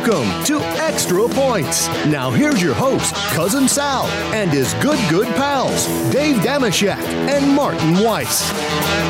[0.00, 1.86] Welcome to Extra Points.
[2.06, 8.02] Now here's your host, Cousin Sal, and his good, good pals, Dave Dameshek and Martin
[8.02, 8.50] Weiss.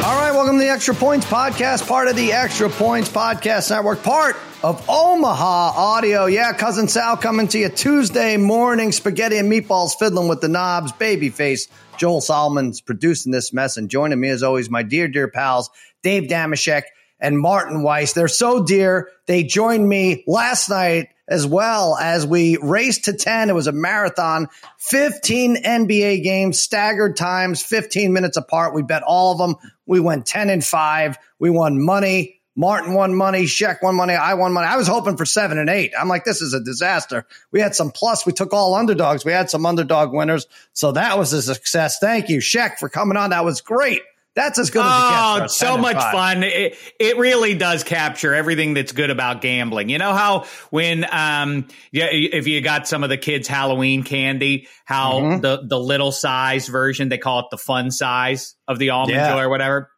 [0.02, 4.02] All right, welcome to the Extra Points Podcast, part of the Extra Points Podcast Network,
[4.02, 4.34] part
[4.64, 6.26] of Omaha Audio.
[6.26, 10.90] Yeah, Cousin Sal coming to you Tuesday morning, spaghetti and meatballs fiddling with the knobs,
[10.90, 11.68] babyface.
[11.98, 15.70] Joel Solomon's producing this mess, and joining me as always, my dear, dear pals,
[16.02, 16.82] Dave Dameshek
[17.20, 18.12] and Martin Weiss.
[18.12, 19.08] They're so dear.
[19.26, 23.50] They joined me last night as well as we raced to 10.
[23.50, 24.48] It was a marathon,
[24.78, 28.74] 15 NBA games, staggered times, 15 minutes apart.
[28.74, 29.56] We bet all of them.
[29.86, 31.18] We went 10 and 5.
[31.38, 32.40] We won money.
[32.56, 33.44] Martin won money.
[33.44, 34.14] Sheck won money.
[34.14, 34.66] I won money.
[34.66, 35.92] I was hoping for seven and eight.
[35.98, 37.24] I'm like, this is a disaster.
[37.52, 38.26] We had some plus.
[38.26, 39.24] We took all underdogs.
[39.24, 40.46] We had some underdog winners.
[40.72, 41.98] So that was a success.
[42.00, 43.30] Thank you, Sheck, for coming on.
[43.30, 44.02] That was great.
[44.40, 45.62] That's as good as it gets.
[45.62, 46.42] Oh, so much fun.
[46.42, 49.90] It, it really does capture everything that's good about gambling.
[49.90, 54.66] You know how when um yeah if you got some of the kids Halloween candy,
[54.86, 55.40] how mm-hmm.
[55.42, 59.30] the the little size version, they call it the fun size of the almond yeah.
[59.30, 59.90] joy or whatever.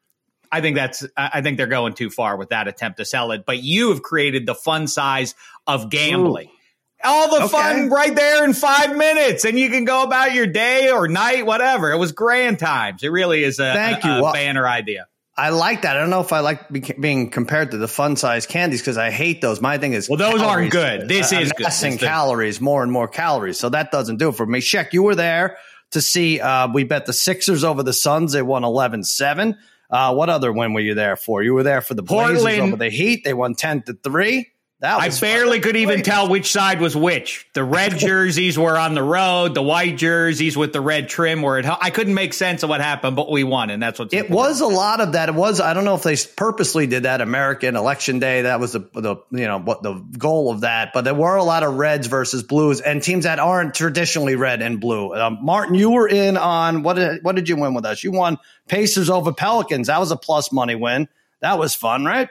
[0.51, 3.45] I think that's I think they're going too far with that attempt to sell it.
[3.47, 5.37] But you have created the fun size
[5.69, 6.49] of gambling.
[6.49, 6.62] Ooh
[7.05, 7.49] all the okay.
[7.49, 11.47] fun right there in five minutes, and you can go about your day or night,
[11.47, 11.93] whatever.
[11.93, 13.03] It was grand times.
[13.03, 14.15] It really is a, Thank a, you.
[14.15, 15.07] a well, banner idea.
[15.37, 15.97] I like that.
[15.97, 16.69] I don't know if I like
[17.01, 19.63] being compared to the fun size candies because I hate those.
[19.63, 20.47] My thing is, well, those calories.
[20.47, 21.09] aren't good.
[21.09, 21.99] This uh, is good.
[22.01, 23.59] calories, more and more calories.
[23.59, 24.61] So that doesn't do it for me.
[24.61, 25.57] Sheck, you were there
[25.93, 26.39] to see.
[26.39, 28.33] Uh, we bet the Sixers over the Suns.
[28.33, 29.57] They won 11-7.
[29.91, 31.43] Uh, what other win were you there for?
[31.43, 32.63] You were there for the Blazers Portland.
[32.63, 33.25] over the Heat.
[33.25, 34.49] They won ten to three.
[34.83, 37.47] I barely could even tell which side was which.
[37.53, 39.55] The red jerseys were on the road.
[39.55, 42.81] The white jerseys with the red trim were at I couldn't make sense of what
[42.81, 44.61] happened, but we won, and that's what it was.
[44.61, 45.29] A lot of that.
[45.29, 45.61] It was.
[45.61, 47.21] I don't know if they purposely did that.
[47.21, 48.43] American Election Day.
[48.43, 50.93] That was the the you know what the goal of that.
[50.93, 54.63] But there were a lot of reds versus blues and teams that aren't traditionally red
[54.63, 55.15] and blue.
[55.15, 56.95] Um, Martin, you were in on what?
[56.95, 58.03] Did, what did you win with us?
[58.03, 59.87] You won Pacers over Pelicans.
[59.87, 61.09] That was a plus money win.
[61.41, 62.29] That was fun, right?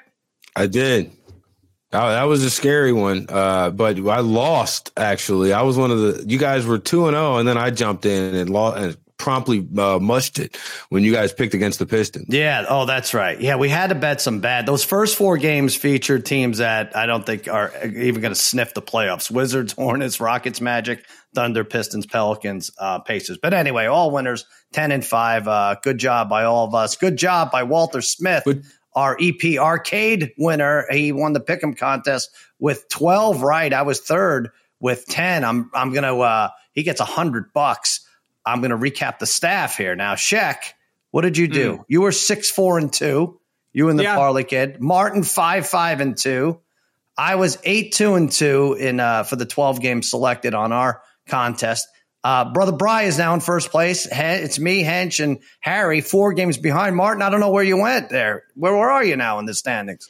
[0.55, 1.11] I did.
[1.93, 3.25] Oh, that was a scary one.
[3.27, 5.51] Uh, but I lost actually.
[5.53, 8.05] I was one of the you guys were 2 and 0 and then I jumped
[8.05, 10.57] in and lost and promptly uh, mushed it
[10.89, 12.27] when you guys picked against the Pistons.
[12.29, 13.39] Yeah, oh that's right.
[13.39, 14.65] Yeah, we had to bet some bad.
[14.65, 18.73] Those first 4 games featured teams that I don't think are even going to sniff
[18.73, 19.29] the playoffs.
[19.29, 23.37] Wizards, Hornets, Rockets, Magic, Thunder, Pistons, Pelicans, uh, Pacers.
[23.37, 25.47] But anyway, all winners, 10 and 5.
[25.47, 26.95] Uh, good job by all of us.
[26.95, 28.43] Good job by Walter Smith.
[28.45, 30.85] Good our EP arcade winner.
[30.89, 32.29] He won the pick'em contest
[32.59, 33.73] with 12 right.
[33.73, 35.43] I was third with 10.
[35.43, 38.07] I'm, I'm going to, uh, he gets a hundred bucks.
[38.45, 39.95] I'm going to recap the staff here.
[39.95, 40.57] Now, Sheck,
[41.11, 41.77] what did you do?
[41.77, 41.85] Mm.
[41.87, 43.39] You were six, four and two.
[43.73, 44.15] You and the yeah.
[44.15, 44.81] Parlay kid.
[44.81, 46.59] Martin, five, five and two.
[47.17, 51.01] I was eight, two and two in, uh, for the 12 games selected on our
[51.27, 51.87] contest.
[52.23, 54.07] Uh, Brother Bry is now in first place.
[54.11, 56.95] It's me, Hench, and Harry, four games behind.
[56.95, 58.43] Martin, I don't know where you went there.
[58.55, 60.07] Where, where are you now in the standings?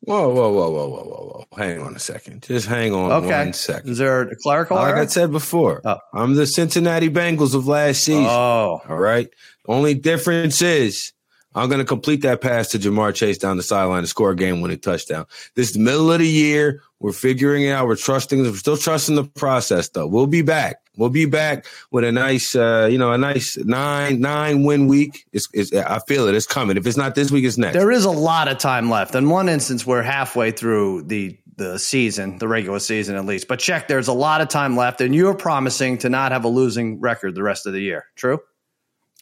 [0.00, 1.56] Whoa, whoa, whoa, whoa, whoa, whoa, whoa.
[1.56, 2.42] Hang on a second.
[2.42, 3.44] Just hang on okay.
[3.44, 3.90] one second.
[3.90, 5.02] Is there a clerical Like error?
[5.02, 5.98] I said before, oh.
[6.14, 8.24] I'm the Cincinnati Bengals of last season.
[8.24, 8.80] Oh.
[8.88, 9.28] All right.
[9.66, 11.12] Only difference is
[11.58, 14.36] I'm going to complete that pass to Ja'Marr Chase down the sideline to score a
[14.36, 15.26] game winning touchdown.
[15.54, 16.82] This is the middle of the year.
[17.00, 17.86] We're figuring it out.
[17.86, 18.42] We're trusting.
[18.42, 20.06] We're still trusting the process, though.
[20.06, 20.82] We'll be back.
[20.96, 25.26] We'll be back with a nice, uh, you know, a nice nine nine win week.
[25.32, 26.34] It's, it's, I feel it.
[26.34, 26.76] It's coming.
[26.76, 27.74] If it's not this week, it's next.
[27.74, 29.14] There is a lot of time left.
[29.14, 33.48] In one instance, we're halfway through the the season, the regular season at least.
[33.48, 36.48] But Sheck, there's a lot of time left, and you're promising to not have a
[36.48, 38.06] losing record the rest of the year.
[38.14, 38.40] True.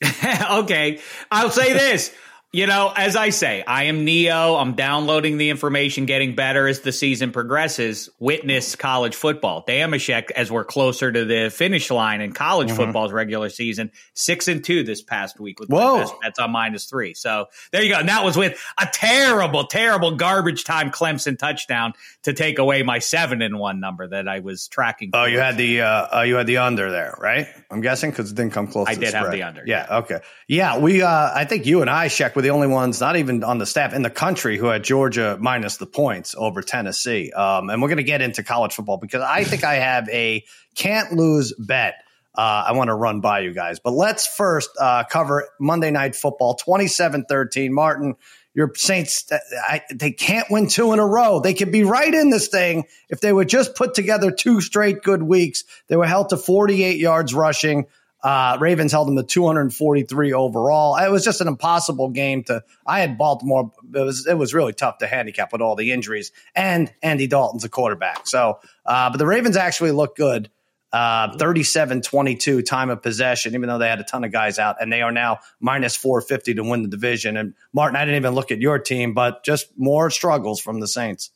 [0.51, 2.15] okay, I'll say this.
[2.57, 4.55] You know, as I say, I am Neo.
[4.55, 8.09] I'm downloading the information, getting better as the season progresses.
[8.19, 9.63] Witness college football.
[9.69, 12.79] Dameshek, as we're closer to the finish line in college mm-hmm.
[12.79, 16.19] football's regular season, six and two this past week with Whoa.
[16.23, 17.13] bets on minus three.
[17.13, 17.99] So there you go.
[17.99, 21.93] And that was with a terrible, terrible garbage time Clemson touchdown
[22.23, 25.11] to take away my seven and one number that I was tracking.
[25.13, 27.49] Oh, you had the uh, uh, you had the under there, right?
[27.71, 28.87] I'm guessing because it didn't come close.
[28.89, 29.63] I did have the under.
[29.67, 29.99] Yeah.
[29.99, 30.21] Okay.
[30.49, 30.79] Yeah.
[30.79, 31.03] We.
[31.03, 33.67] Uh, I think you and I checked were the only ones, not even on the
[33.67, 37.33] staff in the country, who had Georgia minus the points over Tennessee.
[37.33, 40.45] Um, and we're going to get into college football because I think I have a
[40.77, 42.05] can't lose bet.
[42.37, 46.15] Uh, I want to run by you guys, but let's first uh, cover Monday Night
[46.15, 47.75] Football 27 13.
[47.75, 48.15] Martin,
[48.55, 51.41] your Saints, I, they can't win two in a row.
[51.41, 55.03] They could be right in this thing if they would just put together two straight
[55.03, 55.65] good weeks.
[55.89, 57.87] They were held to 48 yards rushing.
[58.23, 60.97] Uh, Ravens held them to 243 overall.
[60.97, 62.65] It was just an impossible game to.
[62.87, 63.73] I had Baltimore.
[63.95, 67.65] It was it was really tough to handicap with all the injuries and Andy Dalton's
[67.65, 68.27] a quarterback.
[68.27, 70.51] So, uh, but the Ravens actually looked good.
[70.93, 74.77] Uh, 37 22 time of possession, even though they had a ton of guys out,
[74.81, 77.37] and they are now minus 450 to win the division.
[77.37, 80.89] And Martin, I didn't even look at your team, but just more struggles from the
[80.89, 81.31] Saints.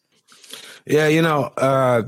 [0.87, 2.03] Yeah, you know, uh,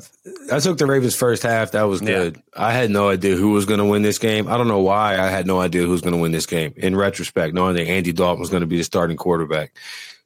[0.52, 1.72] I took the Ravens first half.
[1.72, 2.36] That was good.
[2.36, 2.42] Yeah.
[2.56, 4.48] I had no idea who was going to win this game.
[4.48, 6.72] I don't know why I had no idea who was going to win this game.
[6.76, 9.74] In retrospect, knowing that Andy Dalton was going to be the starting quarterback.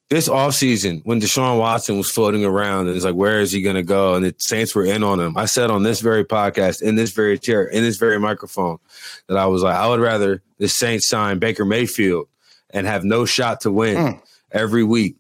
[0.09, 3.75] This offseason, when Deshaun Watson was floating around and it's like, where is he going
[3.75, 4.15] to go?
[4.15, 5.37] And the Saints were in on him.
[5.37, 8.79] I said on this very podcast, in this very chair, in this very microphone,
[9.27, 12.29] that I was like, I would rather the Saints sign Baker Mayfield
[12.71, 14.23] and have no shot to win mm.
[14.53, 15.17] every week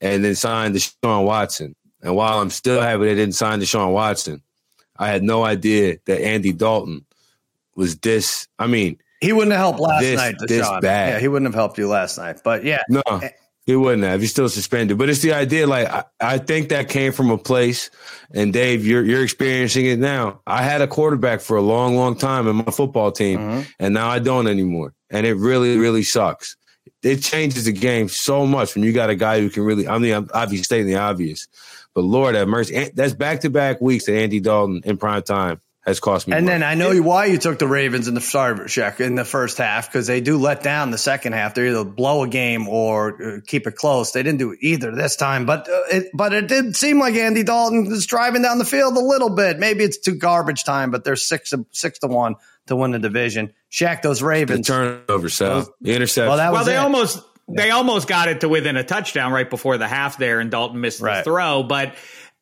[0.00, 4.40] and then sign Deshaun Watson and while I'm still happy they didn't sign Deshaun Watson,
[4.96, 7.04] I had no idea that Andy Dalton
[7.74, 8.46] was this.
[8.58, 10.36] I mean, he wouldn't have helped last this, night.
[10.36, 10.46] Deshaun.
[10.46, 11.14] This bad.
[11.14, 12.40] Yeah, he wouldn't have helped you last night.
[12.44, 13.02] But yeah, no,
[13.66, 14.20] he wouldn't have.
[14.20, 14.98] He's still suspended.
[14.98, 15.66] But it's the idea.
[15.66, 17.90] Like I, I think that came from a place.
[18.32, 20.40] And Dave, you're you're experiencing it now.
[20.46, 23.62] I had a quarterback for a long, long time in my football team, mm-hmm.
[23.80, 24.94] and now I don't anymore.
[25.10, 26.56] And it really, really sucks.
[27.02, 29.88] It changes the game so much when you got a guy who can really.
[29.88, 31.48] I mean, I'm obviously stating the obvious,
[31.96, 32.90] but Lord have mercy.
[32.94, 36.36] That's back to back weeks that Andy Dalton in prime time has cost me.
[36.36, 36.58] And money.
[36.58, 39.56] then I know why you took the Ravens in the sorry Sheck in the first
[39.56, 41.54] half because they do let down the second half.
[41.54, 44.12] They either blow a game or uh, keep it close.
[44.12, 47.44] They didn't do either this time, but uh, it, but it did seem like Andy
[47.44, 49.58] Dalton is driving down the field a little bit.
[49.58, 52.34] Maybe it's too garbage time, but they're six six to one
[52.66, 53.54] to win the division.
[53.72, 54.72] Sheck, those Ravens the
[55.06, 56.28] turnover, so the interception.
[56.28, 56.78] Well, well they it.
[56.78, 60.50] almost they almost got it to within a touchdown right before the half there, and
[60.50, 61.18] Dalton missed right.
[61.18, 61.62] the throw.
[61.62, 61.94] But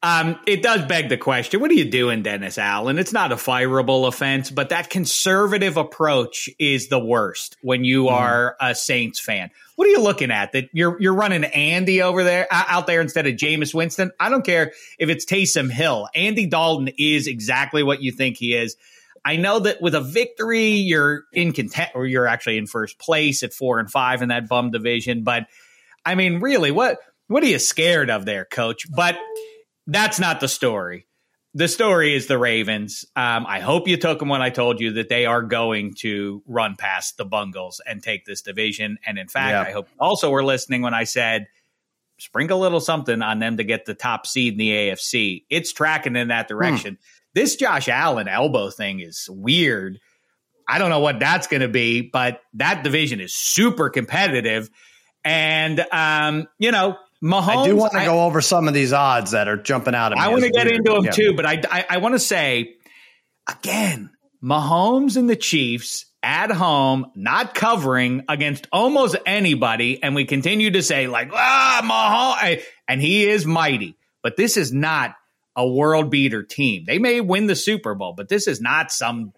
[0.02, 2.98] um, it does beg the question: What are you doing, Dennis Allen?
[2.98, 8.14] It's not a fireable offense, but that conservative approach is the worst when you mm-hmm.
[8.14, 9.50] are a Saints fan.
[9.76, 10.52] What are you looking at?
[10.52, 14.10] That you're you're running Andy over there out there instead of Jameis Winston?
[14.20, 16.08] I don't care if it's Taysom Hill.
[16.14, 18.76] Andy Dalton is exactly what you think he is.
[19.24, 23.42] I know that with a victory, you're in content or you're actually in first place
[23.42, 25.24] at four and five in that bum division.
[25.24, 25.46] But
[26.04, 26.98] I mean, really, what
[27.28, 28.86] what are you scared of there, coach?
[28.90, 29.16] But
[29.86, 31.06] that's not the story.
[31.56, 33.04] The story is the Ravens.
[33.14, 36.42] Um, I hope you took them when I told you that they are going to
[36.46, 38.98] run past the Bungles and take this division.
[39.06, 39.62] And in fact, yeah.
[39.62, 41.46] I hope also were listening when I said
[42.18, 45.44] sprinkle a little something on them to get the top seed in the AFC.
[45.48, 46.94] It's tracking in that direction.
[46.94, 47.13] Hmm.
[47.34, 49.98] This Josh Allen elbow thing is weird.
[50.68, 54.70] I don't know what that's going to be, but that division is super competitive.
[55.24, 57.62] And, um, you know, Mahomes.
[57.62, 60.18] I do want to go over some of these odds that are jumping out of
[60.18, 60.24] me.
[60.24, 61.10] I want to get into them yeah.
[61.10, 62.74] too, but I, I, I want to say
[63.48, 64.10] again,
[64.42, 70.82] Mahomes and the Chiefs at home, not covering against almost anybody, and we continue to
[70.82, 71.80] say like, ah,
[72.42, 75.14] Mahomes, and he is mighty, but this is not
[75.56, 76.84] a world beater team.
[76.86, 79.32] They may win the Super Bowl, but this is not some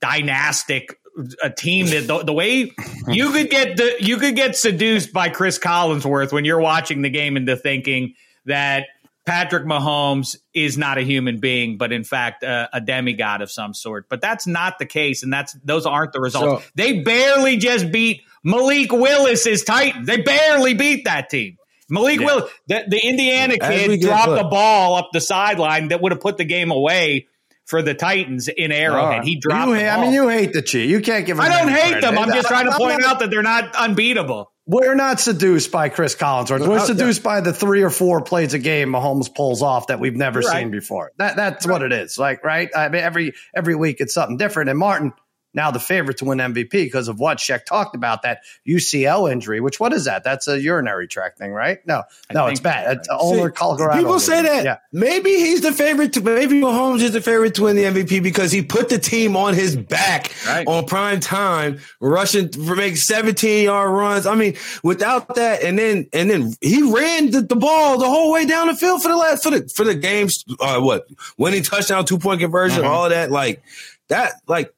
[0.00, 0.98] dynastic
[1.42, 2.72] a team that the, the, way
[3.06, 7.10] you could get the you could get seduced by Chris Collinsworth when you're watching the
[7.10, 8.14] game into thinking
[8.46, 8.86] that
[9.24, 13.74] Patrick Mahomes is not a human being, but in fact uh, a demigod of some
[13.74, 14.08] sort.
[14.08, 16.64] But that's not the case, and that's those aren't the results.
[16.64, 20.06] So, they barely just beat Malik Willis's Titans.
[20.06, 21.56] They barely beat that team.
[21.88, 22.26] Malik yeah.
[22.26, 26.36] Willis, the, the Indiana kid, dropped the ball up the sideline that would have put
[26.36, 27.28] the game away
[27.64, 29.18] for the Titans in Arrowhead.
[29.18, 29.24] Right.
[29.24, 29.68] He dropped.
[29.68, 30.90] You, I mean, you hate the Chiefs.
[30.90, 31.40] You can't give.
[31.40, 32.00] I don't hate credit.
[32.02, 32.18] them.
[32.18, 34.50] I'm just trying to point out that they're not unbeatable.
[34.66, 36.66] We're not seduced by Chris Collinsworth.
[36.66, 40.00] We're uh, seduced by the three or four plays a game Mahomes pulls off that
[40.00, 41.12] we've never You're seen before.
[41.18, 41.72] That that's right.
[41.72, 42.16] what it is.
[42.16, 42.70] Like right.
[42.74, 44.70] I mean, every every week it's something different.
[44.70, 45.12] And Martin,
[45.54, 49.60] now the favorite to win MVP because of what Sheck talked about that UCL injury.
[49.60, 50.24] Which what is that?
[50.24, 51.78] That's a urinary tract thing, right?
[51.86, 52.98] No, no, it's bad.
[52.98, 53.96] It's ulnar collateral.
[53.96, 54.64] People say that.
[54.64, 54.78] Yeah.
[54.92, 56.12] Maybe he's the favorite.
[56.14, 59.36] To, maybe Mahomes is the favorite to win the MVP because he put the team
[59.36, 60.66] on his back right.
[60.66, 64.26] on prime time, rushing for make seventeen yard runs.
[64.26, 68.32] I mean, without that, and then and then he ran the, the ball the whole
[68.32, 70.44] way down the field for the last for the for the games.
[70.60, 71.06] Uh, what
[71.38, 72.90] winning touchdown, two point conversion, mm-hmm.
[72.90, 73.30] all of that.
[73.30, 73.62] Like
[74.08, 74.74] that, like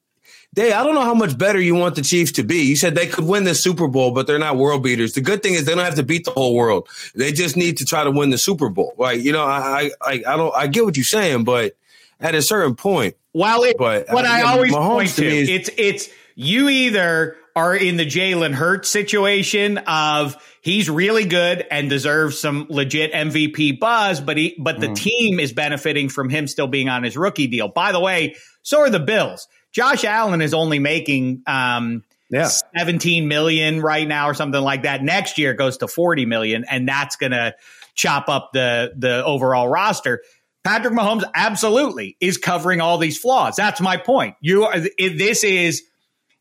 [0.57, 2.63] Dave, I don't know how much better you want the Chiefs to be.
[2.63, 5.13] You said they could win the Super Bowl, but they're not world beaters.
[5.13, 6.89] The good thing is they don't have to beat the whole world.
[7.15, 8.95] They just need to try to win the Super Bowl.
[8.97, 11.77] Like, you know, I I I don't I get what you're saying, but
[12.21, 13.17] at a certain point.
[13.33, 16.71] While it, but what uh, I always Mahomes point to, to is, it's it's you
[16.71, 23.13] either are in the Jalen Hurts situation of he's really good and deserves some legit
[23.13, 24.97] MVP buzz, but he but the mm.
[24.97, 27.69] team is benefiting from him still being on his rookie deal.
[27.69, 29.49] By the way, so are the Bills.
[29.76, 32.49] Josh Allen is only making um, yeah.
[32.78, 35.02] 17 million right now or something like that.
[35.02, 37.52] Next year it goes to 40 million, and that's gonna
[37.95, 40.23] chop up the the overall roster.
[40.64, 43.54] Patrick Mahomes absolutely is covering all these flaws.
[43.54, 44.37] That's my point.
[44.40, 45.83] You are this is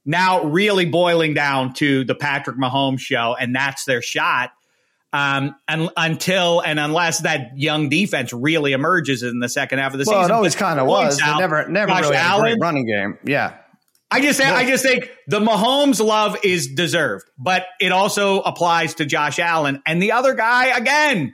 [0.06, 4.52] now really boiling down to the Patrick Mahomes show, and that's their shot.
[5.16, 10.00] Um, and until and unless that young defense really emerges in the second half of
[10.00, 11.22] the well, season, it always kind of was.
[11.22, 13.18] Out, never, never Josh really Allen, had a running game.
[13.24, 13.56] Yeah,
[14.12, 14.42] I just.
[14.42, 19.82] I just think the Mahomes love is deserved, but it also applies to Josh Allen
[19.86, 21.34] and the other guy again,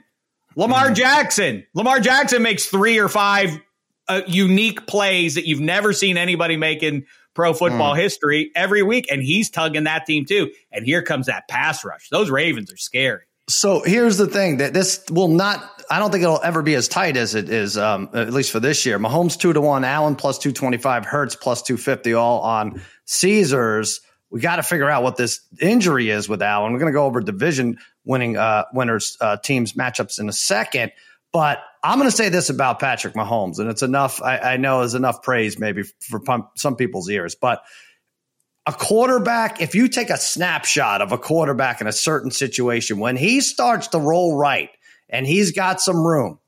[0.54, 0.94] Lamar mm.
[0.94, 1.66] Jackson.
[1.74, 3.58] Lamar Jackson makes three or five
[4.06, 7.98] uh, unique plays that you've never seen anybody make in pro football mm.
[7.98, 10.52] history every week, and he's tugging that team too.
[10.70, 12.10] And here comes that pass rush.
[12.10, 13.22] Those Ravens are scary.
[13.48, 15.68] So here's the thing that this will not.
[15.90, 18.60] I don't think it'll ever be as tight as it is, um, at least for
[18.60, 18.98] this year.
[18.98, 22.80] Mahomes two to one, Allen plus two twenty five, Hurts plus two fifty, all on
[23.06, 24.00] Caesars.
[24.30, 26.72] We got to figure out what this injury is with Allen.
[26.72, 30.92] We're going to go over division winning uh, winners uh, teams matchups in a second.
[31.32, 34.22] But I'm going to say this about Patrick Mahomes, and it's enough.
[34.22, 36.22] I, I know is enough praise maybe for
[36.56, 37.62] some people's ears, but
[38.66, 43.16] a quarterback, if you take a snapshot of a quarterback in a certain situation, when
[43.16, 44.70] he starts to roll right
[45.08, 46.38] and he's got some room,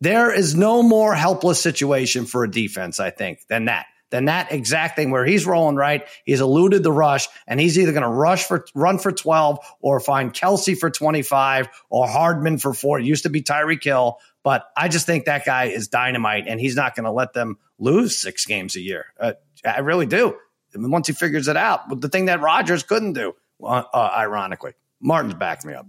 [0.00, 4.52] there is no more helpless situation for a defense, I think, than that than that
[4.52, 6.06] exact thing where he's rolling right.
[6.24, 10.00] He's eluded the rush and he's either going to rush for run for 12 or
[10.00, 12.98] find Kelce for 25 or Hardman for four.
[12.98, 16.58] It used to be Tyreek Hill, but I just think that guy is dynamite and
[16.58, 19.06] he's not going to let them lose six games a year.
[19.20, 20.36] Uh, I really do.
[20.74, 23.34] Once he figures it out, but the thing that Rodgers couldn't do,
[23.64, 25.86] uh, ironically, Martin's backed me up.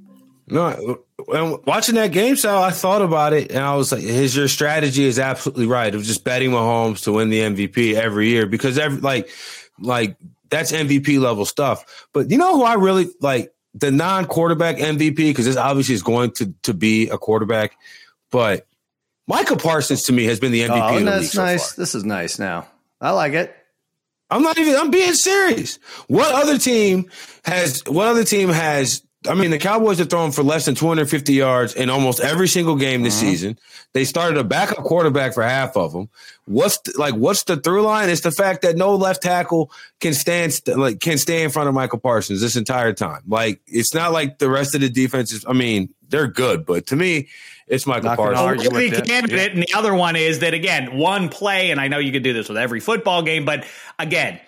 [0.51, 4.48] No, watching that game, Sal, I thought about it and I was like, his your
[4.48, 5.93] strategy is absolutely right.
[5.93, 9.29] Of just betting Mahomes to win the MVP every year because every like
[9.79, 10.17] like
[10.50, 12.07] that's MVP level stuff.
[12.13, 16.03] But you know who I really like the non quarterback MVP because this obviously is
[16.03, 17.77] going to to be a quarterback,
[18.31, 18.65] but
[19.27, 21.01] Micah Parsons to me has been the MVP.
[21.01, 21.75] Oh, that's the nice.
[21.75, 22.39] So this is nice.
[22.39, 22.67] Now
[23.00, 23.55] I like it.
[24.29, 24.75] I'm not even.
[24.75, 25.79] I'm being serious.
[26.07, 27.09] What other team
[27.45, 27.83] has?
[27.88, 31.75] What other team has I mean, the Cowboys are throwing for less than 250 yards
[31.75, 33.29] in almost every single game this uh-huh.
[33.29, 33.59] season.
[33.93, 36.09] They started a backup quarterback for half of them.
[36.45, 37.15] What's the, like?
[37.15, 38.09] What's the through line?
[38.09, 41.75] It's the fact that no left tackle can stand like can stay in front of
[41.75, 43.24] Michael Parsons this entire time.
[43.27, 45.43] Like it's not like the rest of the defenses.
[45.45, 47.30] I mean, they're good, but to me,
[47.68, 48.63] it's Michael Parsons.
[48.63, 52.12] The candidate, and the other one is that again, one play, and I know you
[52.12, 53.66] can do this with every football game, but
[53.98, 54.39] again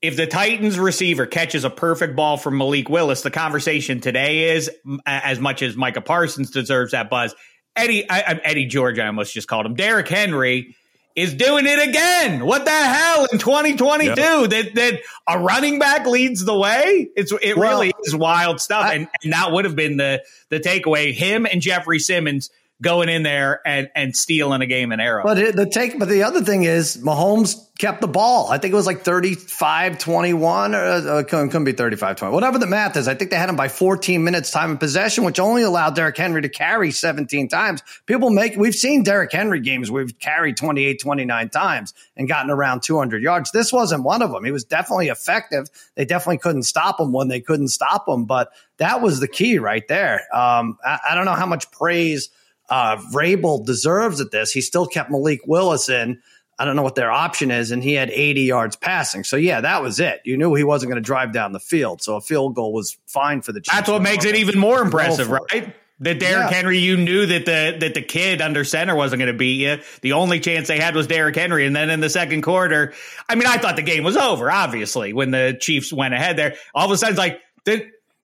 [0.00, 4.70] if the Titans receiver catches a perfect ball from Malik Willis, the conversation today is
[5.06, 7.34] as much as Micah Parsons deserves that buzz.
[7.74, 9.74] Eddie, I, Eddie George, I almost just called him.
[9.74, 10.76] Derrick Henry
[11.18, 12.46] is doing it again.
[12.46, 14.50] What the hell in 2022 yep.
[14.50, 17.10] that that a running back leads the way?
[17.16, 20.22] It's it well, really is wild stuff, I, and, and that would have been the
[20.48, 21.12] the takeaway.
[21.12, 25.24] Him and Jeffrey Simmons going in there and and stealing a game in arrow.
[25.24, 28.48] But the take, but the other thing is Mahomes kept the ball.
[28.50, 32.34] I think it was like 35 21 or uh, couldn't, couldn't be 35 20.
[32.34, 35.24] Whatever the math is, I think they had him by 14 minutes time in possession,
[35.24, 37.82] which only allowed Derrick Henry to carry 17 times.
[38.06, 42.50] People make we've seen Derrick Henry games where we've carried 28 29 times and gotten
[42.50, 43.50] around 200 yards.
[43.50, 44.44] This wasn't one of them.
[44.44, 45.68] He was definitely effective.
[45.96, 49.58] They definitely couldn't stop him when they couldn't stop him, but that was the key
[49.58, 50.22] right there.
[50.32, 52.30] Um, I, I don't know how much praise
[52.68, 54.52] uh, Vrabel deserves at this.
[54.52, 56.20] He still kept Malik Willis in.
[56.58, 59.22] I don't know what their option is, and he had 80 yards passing.
[59.22, 60.20] So yeah, that was it.
[60.24, 62.98] You knew he wasn't going to drive down the field, so a field goal was
[63.06, 63.76] fine for the Chiefs.
[63.76, 65.72] That's what makes it even more impressive, right?
[66.00, 66.56] That Derrick yeah.
[66.56, 69.78] Henry, you knew that the that the kid under center wasn't going to beat you.
[70.00, 72.92] The only chance they had was Derrick Henry, and then in the second quarter,
[73.28, 74.48] I mean, I thought the game was over.
[74.48, 77.40] Obviously, when the Chiefs went ahead there, all of a sudden, it's like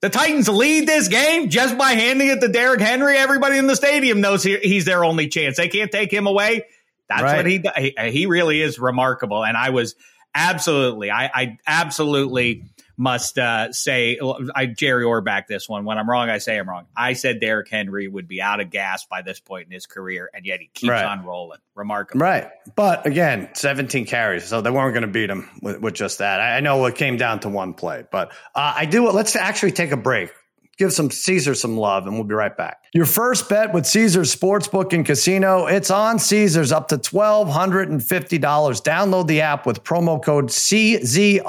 [0.04, 3.16] the Titans lead this game just by handing it to Derrick Henry.
[3.16, 5.56] Everybody in the stadium knows he, he's their only chance.
[5.56, 6.66] They can't take him away.
[7.08, 7.36] That's right.
[7.38, 9.42] what he, he he really is remarkable.
[9.42, 9.94] And I was
[10.34, 12.64] absolutely, I, I absolutely
[12.96, 14.18] must uh, say,
[14.54, 15.84] I Jerry Orbach this one.
[15.84, 16.86] When I'm wrong, I say I'm wrong.
[16.96, 20.30] I said Derrick Henry would be out of gas by this point in his career,
[20.32, 21.04] and yet he keeps right.
[21.04, 21.58] on rolling.
[21.74, 22.20] Remarkable.
[22.20, 22.50] Right.
[22.76, 26.40] But again, 17 carries, so they weren't going to beat him with, with, just that.
[26.40, 29.10] I know it came down to one play, but uh, I do.
[29.10, 30.30] Let's actually take a break.
[30.76, 32.84] Give some Caesar some love, and we'll be right back.
[32.92, 38.40] Your first bet with Caesars Sportsbook and Casino, it's on Caesars up to $1,250.
[38.40, 41.42] Download the app with promo code CZRFULL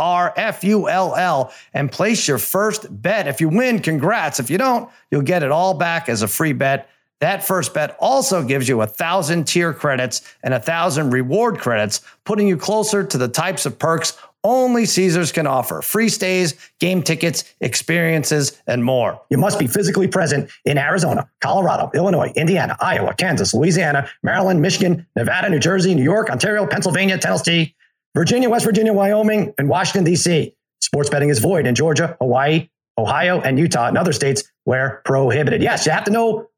[1.73, 3.27] and place your first bet.
[3.27, 4.39] If you win, congrats.
[4.39, 6.89] If you don't, you'll get it all back as a free bet.
[7.21, 12.01] That first bet also gives you a thousand tier credits and a thousand reward credits,
[12.25, 17.01] putting you closer to the types of perks only Caesars can offer free stays, game
[17.01, 19.19] tickets, experiences, and more.
[19.31, 25.07] You must be physically present in Arizona, Colorado, Illinois, Indiana, Iowa, Kansas, Louisiana, Maryland, Michigan,
[25.15, 27.75] Nevada, New Jersey, New York, Ontario, Pennsylvania, Tennessee,
[28.15, 30.55] Virginia, West Virginia, Wyoming, and Washington, D.C.
[30.79, 35.63] Sports betting is void in Georgia, Hawaii, Ohio, and Utah, and other states where prohibited.
[35.63, 36.47] Yes, you have to know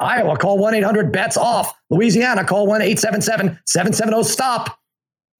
[0.00, 1.74] Iowa, call 1 800 bets off.
[1.90, 4.76] Louisiana, call 1 877 770 stop.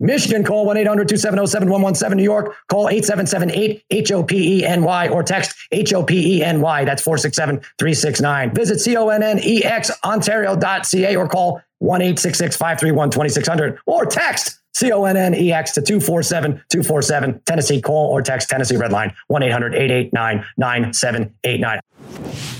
[0.03, 2.17] Michigan, call 1 800 270 7117.
[2.17, 6.03] New York, call 877 8 H O P E N Y or text H O
[6.03, 6.85] P E N Y.
[6.85, 8.55] That's 467 369.
[8.55, 14.07] Visit C O N N E X Ontario.ca or call 1 866 531 2600 or
[14.07, 17.83] text C O N N E X to 247 247 Tennessee.
[17.83, 22.60] Call or text Tennessee Red Line 1 800 889 9789.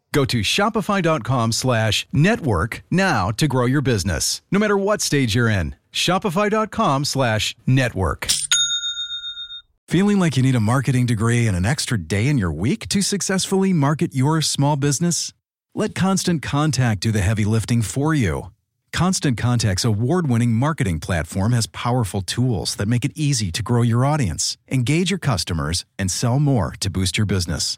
[0.13, 5.47] Go to shopify.com slash network now to grow your business, no matter what stage you're
[5.49, 5.75] in.
[5.93, 8.27] Shopify.com slash network.
[9.87, 13.01] Feeling like you need a marketing degree and an extra day in your week to
[13.01, 15.33] successfully market your small business?
[15.75, 18.51] Let Constant Contact do the heavy lifting for you.
[18.93, 23.81] Constant Contact's award winning marketing platform has powerful tools that make it easy to grow
[23.81, 27.77] your audience, engage your customers, and sell more to boost your business.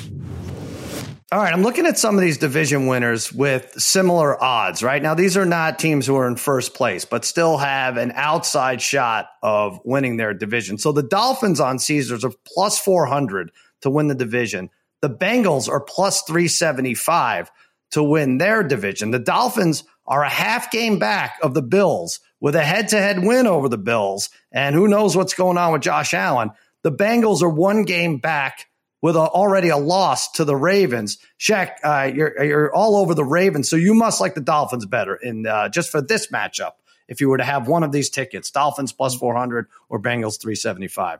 [1.33, 5.01] All right, I'm looking at some of these division winners with similar odds, right?
[5.01, 8.81] Now, these are not teams who are in first place, but still have an outside
[8.81, 10.77] shot of winning their division.
[10.77, 14.71] So the Dolphins on Caesars are plus 400 to win the division.
[15.01, 17.49] The Bengals are plus 375
[17.91, 19.11] to win their division.
[19.11, 23.23] The Dolphins are a half game back of the Bills with a head to head
[23.23, 24.31] win over the Bills.
[24.51, 26.51] And who knows what's going on with Josh Allen.
[26.83, 28.67] The Bengals are one game back
[29.01, 31.17] with a, already a loss to the Ravens.
[31.39, 35.15] Sheck, uh, you're you're all over the Ravens, so you must like the Dolphins better
[35.15, 36.73] in uh, just for this matchup.
[37.07, 40.39] If you were to have one of these tickets, Dolphins plus four hundred or Bengals
[40.39, 41.19] three seventy five.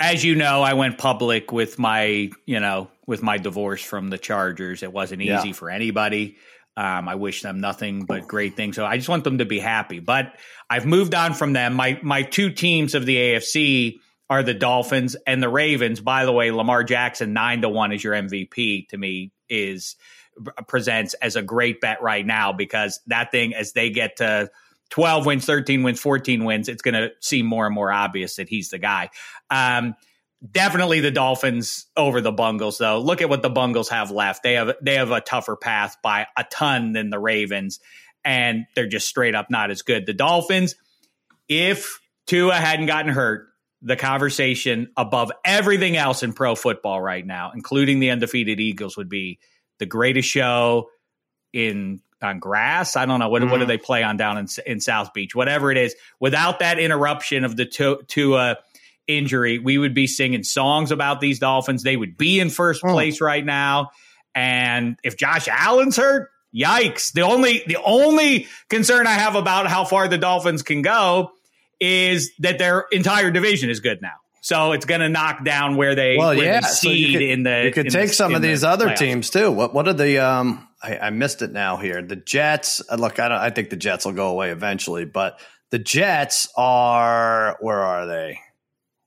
[0.00, 4.18] As you know, I went public with my you know with my divorce from the
[4.18, 4.82] Chargers.
[4.82, 5.52] It wasn't easy yeah.
[5.52, 6.36] for anybody.
[6.76, 8.76] Um, I wish them nothing but great things.
[8.76, 9.98] So I just want them to be happy.
[9.98, 10.36] But
[10.70, 11.74] I've moved on from them.
[11.74, 13.98] My my two teams of the AFC
[14.30, 16.00] are the Dolphins and the Ravens.
[16.00, 18.88] By the way, Lamar Jackson nine to one is your MVP.
[18.88, 19.96] To me, is
[20.66, 24.50] presents as a great bet right now because that thing as they get to
[24.90, 28.48] 12 wins, 13 wins, 14 wins, it's going to seem more and more obvious that
[28.48, 29.10] he's the guy.
[29.50, 29.94] Um,
[30.50, 33.00] definitely the Dolphins over the Bungles though.
[33.00, 34.42] Look at what the Bungles have left.
[34.42, 37.80] They have they have a tougher path by a ton than the Ravens
[38.24, 40.06] and they're just straight up not as good.
[40.06, 40.74] The Dolphins
[41.48, 43.47] if Tua hadn't gotten hurt,
[43.82, 49.08] the conversation above everything else in pro football right now, including the undefeated Eagles, would
[49.08, 49.38] be
[49.78, 50.90] the greatest show
[51.52, 52.96] in on grass.
[52.96, 53.50] I don't know what mm.
[53.50, 53.68] what do mm-hmm.
[53.68, 55.94] they play on down in, in South Beach, whatever it is.
[56.18, 58.54] Without that interruption of the to to uh,
[59.06, 61.82] injury, we would be singing songs about these Dolphins.
[61.82, 62.92] They would be in first oh.
[62.92, 63.90] place right now.
[64.34, 67.12] And if Josh Allen's hurt, Yikes.
[67.12, 71.32] The only the only concern I have about how far the Dolphins can go
[71.80, 74.14] is that their entire division is good now.
[74.40, 76.60] So it's going to knock down where they well, where yeah.
[76.60, 77.64] they So you could, in the.
[77.64, 78.96] you could take the- some of the these other playoffs.
[78.98, 79.50] teams too.
[79.50, 80.68] What what are the um?
[80.82, 82.00] I, I missed it now here.
[82.02, 82.80] The Jets.
[82.88, 83.38] uh, Look, I don't.
[83.38, 88.38] I think the Jets will go away eventually, but the Jets are where are they?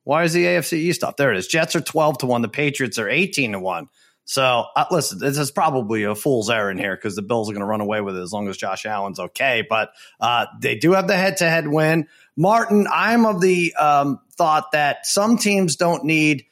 [0.03, 1.15] Why is the AFC East up?
[1.15, 1.47] There it is.
[1.47, 2.41] Jets are twelve to one.
[2.41, 3.87] The Patriots are eighteen to one.
[4.25, 7.61] So uh, listen, this is probably a fool's errand here because the Bills are going
[7.61, 9.63] to run away with it as long as Josh Allen's okay.
[9.67, 12.07] But uh, they do have the head-to-head win.
[12.37, 16.45] Martin, I'm of the um, thought that some teams don't need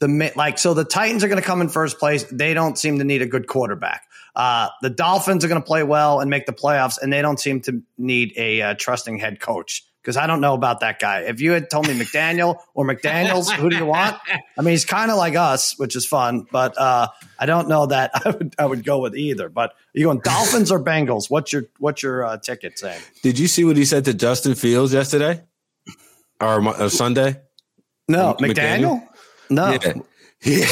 [0.00, 0.58] the like.
[0.58, 2.24] So the Titans are going to come in first place.
[2.24, 4.02] They don't seem to need a good quarterback.
[4.34, 7.38] Uh, the Dolphins are going to play well and make the playoffs, and they don't
[7.38, 9.84] seem to need a uh, trusting head coach.
[10.02, 11.20] Because I don't know about that guy.
[11.20, 14.16] If you had told me McDaniel or McDaniels, who do you want?
[14.58, 17.06] I mean, he's kind of like us, which is fun, but uh,
[17.38, 19.48] I don't know that I would I would go with either.
[19.48, 21.30] But are you going Dolphins or Bengals?
[21.30, 23.00] What's your what's your uh, ticket saying?
[23.22, 25.44] Did you see what he said to Justin Fields yesterday
[26.40, 27.40] or, or Sunday?
[28.08, 28.54] No, McDaniel?
[28.54, 29.08] McDaniel.
[29.50, 29.92] No, Yeah.
[30.42, 30.64] He,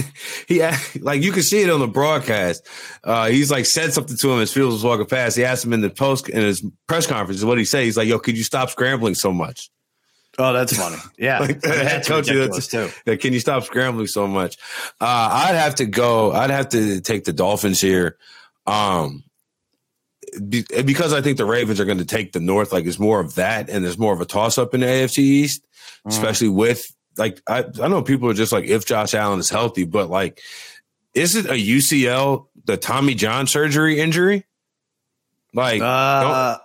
[0.48, 0.62] he
[1.00, 2.66] like you can see it on the broadcast.
[3.04, 5.36] Uh, he's like said something to him as Fields was walking past.
[5.36, 7.84] He asked him in the post in his press conference, what he say?
[7.84, 9.70] He's like, "Yo, could you stop scrambling so much?"
[10.38, 10.96] Oh, that's funny.
[11.18, 12.88] Yeah, Like, I mean, I that's told you ridiculous too.
[13.06, 14.56] Like, can you stop scrambling so much?
[15.00, 16.32] Uh, I'd have to go.
[16.32, 18.16] I'd have to take the Dolphins here.
[18.66, 19.24] Um,
[20.48, 22.72] be, because I think the Ravens are going to take the North.
[22.72, 25.18] Like, it's more of that, and there's more of a toss up in the AFC
[25.18, 25.64] East,
[26.06, 26.10] Mm.
[26.12, 29.84] especially with like I, I know people are just like if Josh Allen is healthy,
[29.84, 30.40] but like,
[31.14, 34.44] is it a UCL, the Tommy John surgery injury?
[35.54, 36.58] Like, Uh,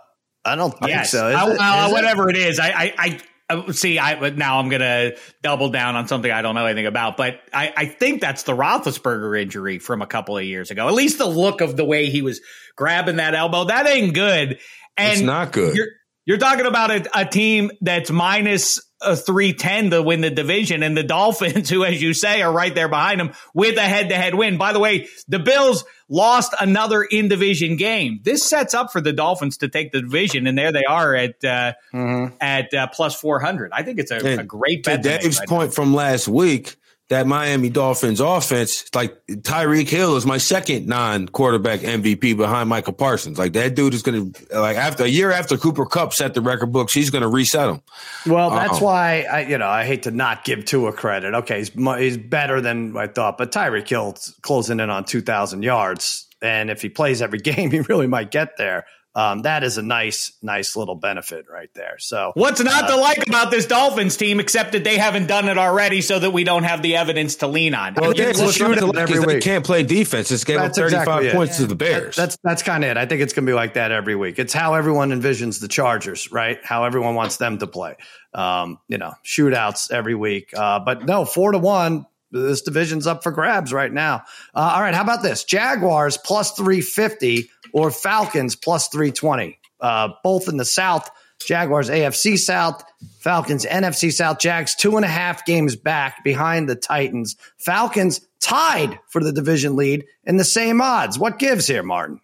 [0.45, 1.11] I don't think Yes.
[1.11, 1.29] so.
[1.29, 1.57] Is I- it?
[1.57, 1.93] well, Is it?
[1.93, 3.97] whatever it is, I, I, I uh, see.
[3.97, 7.39] I but now I'm gonna double down on something I don't know anything about, but
[7.53, 10.87] I, I think that's the Roethlisberger injury from a couple of years ago.
[10.87, 12.41] At least the look of the way he was
[12.75, 14.59] grabbing that elbow, that ain't good.
[14.97, 15.77] And it's not good.
[16.25, 20.81] You're talking about a, a team that's minus a three ten to win the division,
[20.83, 24.07] and the Dolphins, who, as you say, are right there behind them with a head
[24.09, 24.57] to head win.
[24.57, 28.21] By the way, the Bills lost another in division game.
[28.23, 31.43] This sets up for the Dolphins to take the division, and there they are at
[31.43, 32.33] uh, Mhm.
[32.39, 33.71] at uh, plus four hundred.
[33.73, 35.57] I think it's a, a great to Dave's right now.
[35.57, 36.77] point from last week,
[37.09, 43.37] that Miami Dolphins offense, like Tyreek Hill is my second non-quarterback MVP behind Michael Parsons.
[43.37, 46.41] Like that dude is going to like after a year after Cooper Kupp set the
[46.41, 47.81] record books, he's going to reset him.
[48.25, 51.33] Well, that's why I, you know, I hate to not give Tua credit.
[51.33, 55.63] Okay, he's he's better than I thought, but Tyreek Hill's closing in on two thousand
[55.63, 58.85] yards, and if he plays every game, he really might get there.
[59.15, 61.97] Um, that is a nice, nice little benefit right there.
[61.99, 65.47] So, What's not Uh, to like about this Dolphins team, except that they haven't done
[65.49, 67.93] it already, so that we don't have the evidence to lean on.
[67.95, 69.43] Well, Yeah, that's we'll shoot to it like every they week.
[69.43, 70.29] can't play defense.
[70.29, 71.33] This gave up 35 exactly it.
[71.35, 72.15] points to the Bears.
[72.15, 72.97] That's that's kind of it.
[72.97, 74.39] I think it's going to be like that every week.
[74.39, 76.57] It's how everyone envisions the Chargers, right?
[76.63, 77.95] How everyone wants them to play.
[78.33, 80.53] Um, you know, shootouts every week.
[80.57, 82.07] Uh, but no, four to one.
[82.31, 84.23] This division's up for grabs right now.
[84.55, 85.43] Uh, all right, how about this?
[85.43, 89.59] Jaguars plus three fifty or Falcons plus three twenty.
[89.81, 91.09] Uh, both in the South.
[91.45, 92.81] Jaguars AFC South,
[93.19, 94.39] Falcons NFC South.
[94.39, 97.35] Jags two and a half games back behind the Titans.
[97.57, 101.19] Falcons tied for the division lead in the same odds.
[101.19, 102.21] What gives here, Martin?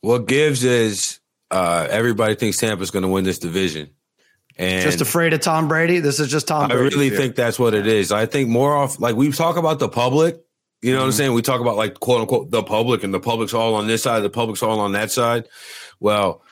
[0.00, 3.90] what gives is uh, everybody thinks Tampa's going to win this division.
[4.56, 6.00] And Just afraid of Tom Brady?
[6.00, 6.94] This is just Tom I Brady.
[6.96, 7.18] really fear.
[7.18, 8.10] think that's what it is.
[8.12, 10.40] I think more off like we talk about the public,
[10.82, 11.16] you know what I'm Mhm.
[11.16, 11.32] saying?
[11.34, 14.20] We talk about like quote unquote the public and the public's all on this side,
[14.20, 15.46] the public's all on that side.
[16.00, 16.42] Well,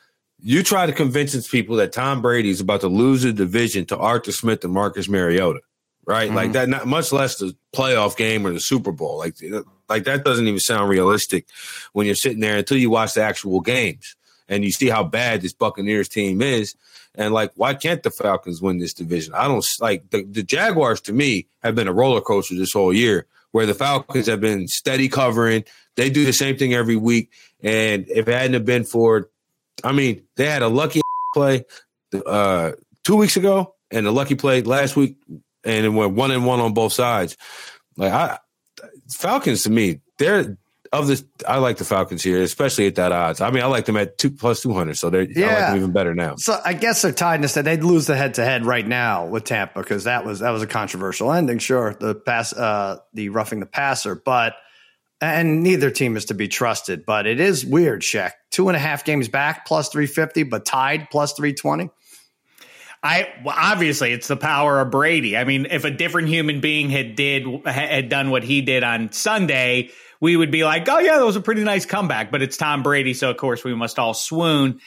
[0.41, 3.97] you try to convince people that Tom Brady is about to lose a division to
[3.99, 5.61] Arthur Smith and Marcus Mariota,
[6.07, 6.33] right?
[6.33, 9.19] Like that, not much less the playoff game or the Super Bowl.
[9.19, 9.35] Like,
[9.88, 11.47] like that doesn't even sound realistic
[11.93, 14.14] when you're sitting there until you watch the actual games
[14.49, 16.77] and you see how bad this Buccaneers team is.
[17.17, 19.35] And like, why can't the Falcons win this division?
[19.35, 22.93] I don't like the, the Jaguars to me have been a roller coaster this whole
[22.93, 25.65] year where the Falcons have been steady covering.
[25.97, 27.33] They do the same thing every week.
[27.63, 29.31] And if it hadn't have been for,
[29.83, 31.01] I mean, they had a lucky
[31.35, 31.65] play
[32.27, 32.73] uh,
[33.05, 35.17] two weeks ago and a lucky play last week,
[35.65, 37.37] and it went one and one on both sides.
[37.97, 38.39] Like I,
[39.11, 40.57] Falcons to me, they're
[40.92, 41.24] of this.
[41.46, 43.40] I like the Falcons here, especially at that odds.
[43.40, 45.77] I mean, I like them at two plus two hundred, so they're I like them
[45.77, 46.37] even better now.
[46.37, 47.55] So I guess they're tied in this.
[47.55, 50.62] They'd lose the head to head right now with Tampa because that was that was
[50.62, 51.59] a controversial ending.
[51.59, 54.55] Sure, the pass, uh, the roughing the passer, but
[55.20, 57.05] and neither team is to be trusted.
[57.05, 58.33] But it is weird, Sheck.
[58.51, 61.90] Two and a half games back, plus three fifty, but tied plus three twenty.
[63.03, 65.37] I well, obviously it's the power of Brady.
[65.37, 69.12] I mean, if a different human being had did had done what he did on
[69.12, 69.90] Sunday,
[70.21, 72.83] we would be like, "Oh yeah, that was a pretty nice comeback." But it's Tom
[72.83, 74.81] Brady, so of course we must all swoon.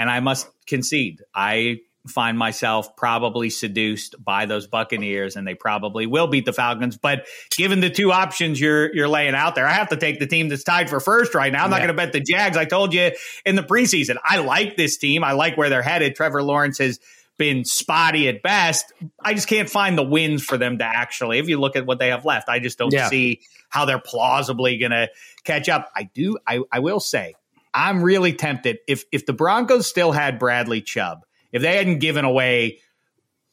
[0.00, 6.06] And I must concede, I find myself probably seduced by those Buccaneers, and they probably
[6.06, 6.96] will beat the Falcons.
[6.96, 10.26] But given the two options you're you're laying out there, I have to take the
[10.26, 11.64] team that's tied for first right now.
[11.64, 12.56] I'm not going to bet the Jags.
[12.56, 13.12] I told you
[13.44, 15.24] in the preseason, I like this team.
[15.24, 16.16] I like where they're headed.
[16.16, 16.98] Trevor Lawrence has
[17.36, 18.92] been spotty at best.
[19.22, 21.38] I just can't find the wins for them to actually.
[21.38, 23.08] If you look at what they have left, I just don't yeah.
[23.08, 25.08] see how they're plausibly going to
[25.44, 25.90] catch up.
[25.94, 26.38] I do.
[26.46, 27.34] I, I will say.
[27.74, 32.24] I'm really tempted if if the Broncos still had Bradley Chubb, if they hadn't given
[32.24, 32.80] away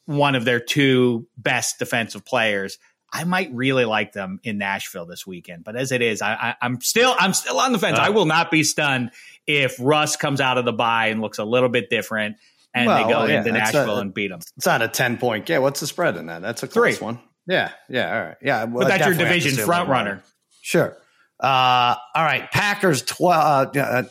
[0.06, 2.78] one of their two best defensive players,
[3.12, 5.64] I might really like them in Nashville this weekend.
[5.64, 7.98] But as it is, I, am still I'm still on the fence.
[7.98, 9.10] Uh, I will not be stunned
[9.46, 12.36] if Russ comes out of the bye and looks a little bit different,
[12.74, 14.40] and well, they go yeah, into Nashville a, and beat them.
[14.56, 15.62] It's not a ten point game.
[15.62, 16.42] What's the spread in that?
[16.42, 17.04] That's a close Three.
[17.04, 17.20] one.
[17.46, 18.64] Yeah, yeah, all right, yeah.
[18.64, 20.22] Well, but that's your division front runner.
[20.62, 20.96] Sure.
[21.38, 23.76] Uh, all right, Packers twelve.
[23.76, 24.02] Uh, uh,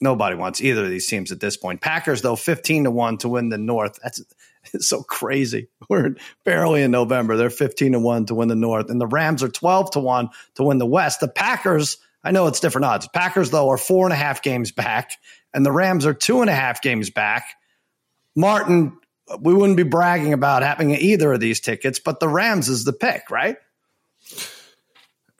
[0.00, 1.80] nobody wants either of these teams at this point.
[1.80, 3.98] Packers though fifteen to one to win the North.
[4.02, 4.22] That's
[4.72, 5.68] it's so crazy.
[5.88, 7.36] We're barely in November.
[7.36, 10.30] They're fifteen to one to win the North, and the Rams are twelve to one
[10.54, 11.20] to win the West.
[11.20, 11.98] The Packers.
[12.24, 13.08] I know it's different odds.
[13.08, 15.12] Packers though are four and a half games back,
[15.52, 17.44] and the Rams are two and a half games back.
[18.34, 18.96] Martin,
[19.40, 22.92] we wouldn't be bragging about having either of these tickets, but the Rams is the
[22.92, 23.56] pick, right?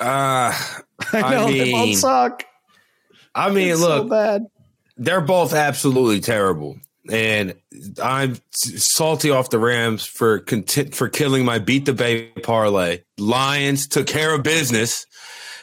[0.01, 0.53] Uh,
[1.13, 2.45] I know I mean, they both suck.
[3.35, 4.51] I mean, it's look, so
[4.97, 6.79] they're both absolutely terrible,
[7.11, 7.55] and
[8.03, 13.03] I'm salty off the Rams for content for killing my beat the bay parlay.
[13.19, 15.07] Lions took care of business,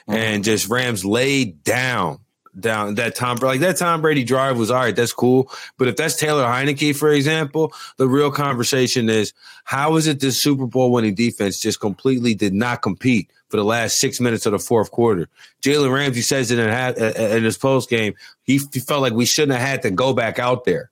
[0.07, 0.17] mm-hmm.
[0.17, 2.19] and just Rams laid down
[2.57, 4.95] down that Tom like that Tom Brady drive was all right.
[4.95, 9.33] That's cool, but if that's Taylor Heinicke, for example, the real conversation is
[9.63, 13.63] how is it this Super Bowl winning defense just completely did not compete for the
[13.63, 15.27] last six minutes of the fourth quarter?
[15.61, 18.13] Jalen Ramsey says it in, in his post game.
[18.43, 20.89] He, felt like we shouldn't have had to go back out there.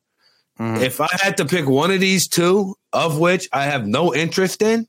[0.60, 0.82] Mm.
[0.82, 4.62] If I had to pick one of these two, of which I have no interest
[4.62, 4.88] in,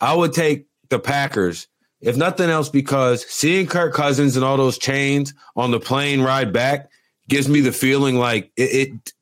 [0.00, 1.66] I would take the Packers
[2.06, 6.52] if nothing else, because seeing Kirk Cousins and all those chains on the plane ride
[6.52, 6.88] back
[7.28, 8.62] gives me the feeling like it.
[8.62, 9.12] it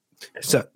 [0.42, 0.66] so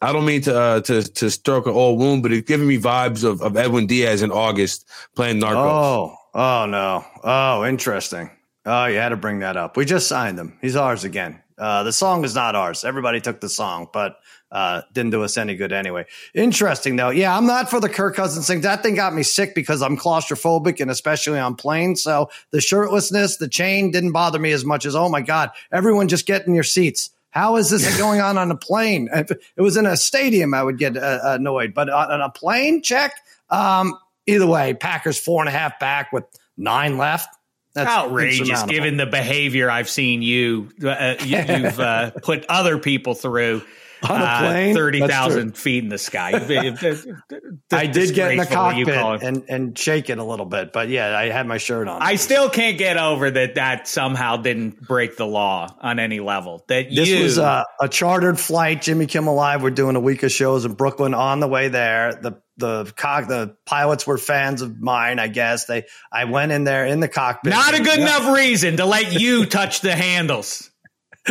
[0.00, 2.78] I don't mean to uh, to to stroke an old wound, but it's giving me
[2.78, 5.56] vibes of, of Edwin Diaz in August playing Narcos.
[5.56, 8.30] Oh, oh no, oh interesting.
[8.64, 9.76] Oh, you had to bring that up.
[9.76, 10.56] We just signed him.
[10.62, 11.42] He's ours again.
[11.58, 12.84] Uh, the song is not ours.
[12.84, 14.16] Everybody took the song, but
[14.50, 16.06] uh, didn't do us any good anyway.
[16.34, 17.10] Interesting though.
[17.10, 18.62] Yeah, I'm not for the Kirk Cousins thing.
[18.62, 22.02] That thing got me sick because I'm claustrophobic and especially on planes.
[22.02, 26.08] So the shirtlessness, the chain didn't bother me as much as, oh my God, everyone
[26.08, 27.10] just get in your seats.
[27.30, 29.08] How is this going on on a plane?
[29.12, 32.82] If it was in a stadium, I would get uh, annoyed, but on a plane,
[32.82, 33.12] check.
[33.50, 36.24] Um, either way, Packers four and a half back with
[36.56, 37.34] nine left.
[37.74, 43.14] That's outrageous given the behavior I've seen you, uh, you have uh, put other people
[43.14, 43.62] through
[44.02, 46.32] on a uh, plane, uh, thirty thousand feet in the sky.
[47.72, 51.16] I did get in the cockpit and and shake it a little bit, but yeah,
[51.16, 52.02] I had my shirt on.
[52.02, 53.56] I still can't get over that.
[53.56, 56.64] That somehow didn't break the law on any level.
[56.68, 58.82] That this you, was a, a chartered flight.
[58.82, 59.62] Jimmy Kimmel Live.
[59.62, 61.14] We're doing a week of shows in Brooklyn.
[61.14, 65.18] On the way there, the the cock the pilots were fans of mine.
[65.18, 65.84] I guess they.
[66.12, 67.52] I went in there in the cockpit.
[67.52, 70.70] Not a good enough reason to let you touch the handles.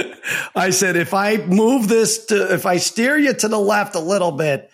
[0.55, 3.99] I said, if I move this to, if I steer you to the left a
[3.99, 4.69] little bit,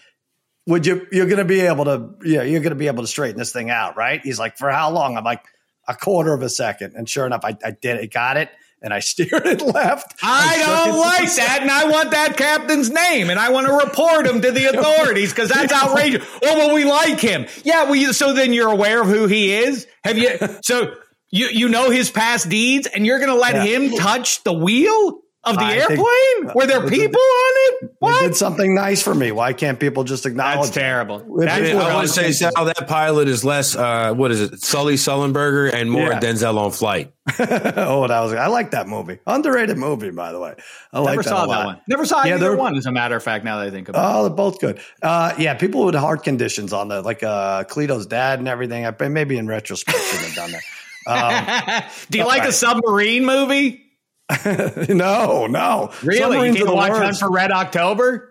[0.67, 3.07] would you, you're going to be able to, yeah, you're going to be able to
[3.07, 4.21] straighten this thing out, right?
[4.23, 5.17] He's like, for how long?
[5.17, 5.43] I'm like,
[5.88, 6.93] a quarter of a second.
[6.95, 8.49] And sure enough, I, I did it, got it.
[8.81, 10.15] And I steered it left.
[10.21, 11.59] I, I don't like that.
[11.62, 13.29] And I want that captain's name.
[13.29, 16.25] And I want to report him to the authorities because that's outrageous.
[16.43, 17.47] Oh, well, we like him.
[17.63, 17.83] Yeah.
[17.83, 19.88] Well, you, so then you're aware of who he is?
[20.03, 20.38] Have you?
[20.63, 20.95] So
[21.34, 23.63] you you know his past deeds, and you're going to let yeah.
[23.65, 25.98] him touch the wheel of the I airplane?
[25.98, 27.91] Think, Were there people on it?
[28.00, 28.22] What?
[28.22, 29.32] did something nice for me.
[29.32, 30.67] Why can't people just acknowledge?
[30.67, 31.19] That's terrible.
[31.39, 33.76] That, I want to say, Sal, that pilot is less.
[33.76, 34.62] Uh, what is it?
[34.62, 36.19] Sully Sullenberger and more yeah.
[36.19, 37.12] Denzel on flight.
[37.39, 38.34] oh, that was.
[38.34, 39.19] I like that movie.
[39.26, 40.54] Underrated movie, by the way.
[40.91, 41.82] I like Never that saw that one.
[41.88, 42.78] Never saw yeah, either one.
[42.78, 44.19] As a matter of fact, now that I think about oh, it.
[44.19, 44.80] Oh, they're both good.
[45.02, 48.86] Uh, yeah, people with heart conditions on the like uh, Cleto's dad and everything.
[48.86, 50.63] I maybe in retrospect should have done that.
[51.08, 52.48] Um, Do you like right.
[52.48, 53.84] the submarine movie?
[54.89, 55.92] no, no.
[56.04, 56.48] Really?
[56.48, 58.30] you didn't watch Hunt for Red October?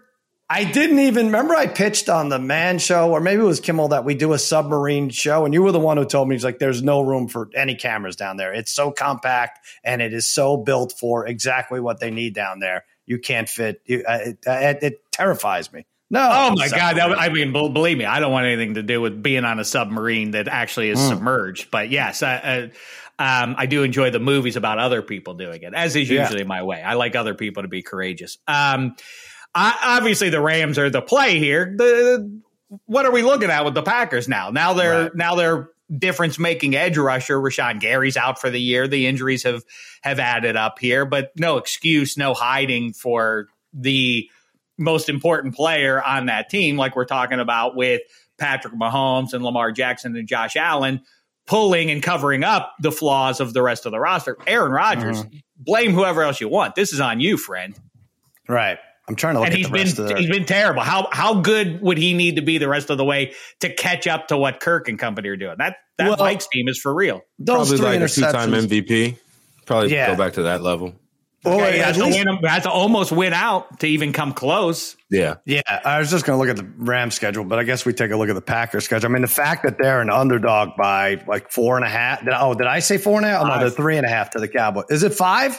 [0.49, 3.89] I didn't even remember I pitched on the man show, or maybe it was Kimmel
[3.89, 5.47] that we do a submarine show.
[5.47, 7.75] And you were the one who told me, he's like, there's no room for any
[7.75, 8.53] cameras down there.
[8.53, 12.85] It's so compact and it is so built for exactly what they need down there.
[13.07, 13.81] You can't fit.
[13.87, 15.87] You, uh, it, uh, it, it terrifies me.
[16.13, 16.29] No.
[16.31, 16.99] Oh my god!
[16.99, 19.65] That, I mean, believe me, I don't want anything to do with being on a
[19.65, 21.09] submarine that actually is mm.
[21.09, 21.71] submerged.
[21.71, 22.71] But yes, I,
[23.19, 26.47] um, I do enjoy the movies about other people doing it, as is usually yeah.
[26.47, 26.83] my way.
[26.83, 28.37] I like other people to be courageous.
[28.47, 28.95] Um,
[29.55, 31.75] I, obviously, the Rams are the play here.
[31.79, 32.43] The
[32.85, 34.51] what are we looking at with the Packers now?
[34.51, 35.15] Now they're right.
[35.15, 37.39] now they're difference making edge rusher.
[37.39, 38.87] Rashan Gary's out for the year.
[38.87, 39.63] The injuries have
[40.03, 44.29] have added up here, but no excuse, no hiding for the
[44.79, 48.03] most important player on that team, like we're talking about with
[48.39, 51.03] Patrick Mahomes and Lamar Jackson and Josh Allen
[51.47, 54.37] pulling and covering up the flaws of the rest of the roster.
[54.47, 55.39] Aaron Rodgers, mm-hmm.
[55.57, 56.75] blame whoever else you want.
[56.75, 57.79] This is on you, friend.
[58.49, 58.79] Right.
[59.09, 60.83] I'm trying to look and he's been the- he's been terrible.
[60.83, 64.07] How how good would he need to be the rest of the way to catch
[64.07, 65.57] up to what Kirk and company are doing?
[65.59, 67.21] That that well, Mike's team is for real.
[67.39, 69.17] Those Probably like a two time MVP.
[69.67, 70.09] Probably yeah.
[70.09, 70.95] go back to that level.
[71.45, 74.97] Well, okay, has, to win, has to almost win out to even come close.
[75.11, 75.37] Yeah.
[75.45, 75.63] Yeah.
[75.67, 78.13] I was just going to look at the Rams schedule, but I guess we take
[78.13, 79.11] a look at the Packers schedule.
[79.11, 82.25] I mean, the fact that they're an underdog by like four and a half.
[82.25, 83.43] Did, oh, did I say four and a half?
[83.43, 84.85] Oh, no, they're three and a half to the Cowboys.
[84.91, 85.53] Is it five?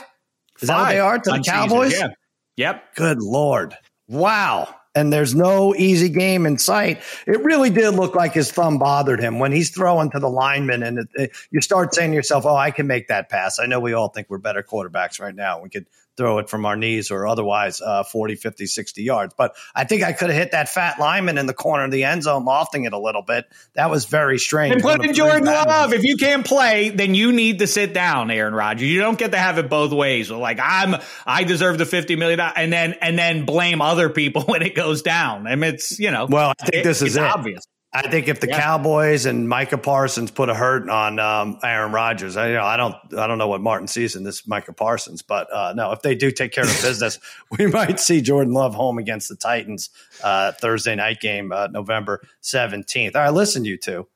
[0.60, 0.68] Is five.
[0.68, 1.92] that what they are to the Cowboys?
[1.92, 2.08] yeah.
[2.56, 2.94] Yep.
[2.94, 3.76] Good Lord.
[4.08, 7.02] Wow and there's no easy game in sight.
[7.26, 10.82] It really did look like his thumb bothered him when he's throwing to the lineman,
[10.82, 13.66] and it, it, you start saying to yourself, "Oh, I can make that pass." I
[13.66, 15.60] know we all think we're better quarterbacks right now.
[15.60, 19.34] We could throw it from our knees or otherwise uh, 40, 50, 60 yards.
[19.36, 22.04] But I think I could have hit that fat lineman in the corner of the
[22.04, 23.46] end zone, lofting it a little bit.
[23.74, 24.74] That was very strange.
[24.74, 25.92] And put in Jordan Love.
[25.92, 28.88] If you can't play, then you need to sit down, Aaron Rodgers.
[28.88, 30.30] You don't get to have it both ways.
[30.30, 30.96] Like I'm,
[31.26, 35.02] I deserve the fifty million, and then and then blame other people when it goes
[35.02, 35.46] down.
[35.46, 36.26] I mean, it's you know.
[36.28, 37.22] Well, I think it, this is it.
[37.22, 37.64] obvious.
[37.96, 38.60] I think if the yeah.
[38.60, 42.76] Cowboys and Micah Parsons put a hurt on um, Aaron Rodgers, I, you know, I
[42.76, 46.02] don't, I don't know what Martin sees in this Micah Parsons, but uh, no, if
[46.02, 47.20] they do take care of business,
[47.56, 49.90] we might see Jordan Love home against the Titans
[50.24, 53.14] uh, Thursday night game, uh, November seventeenth.
[53.14, 54.08] All right, listen, you two,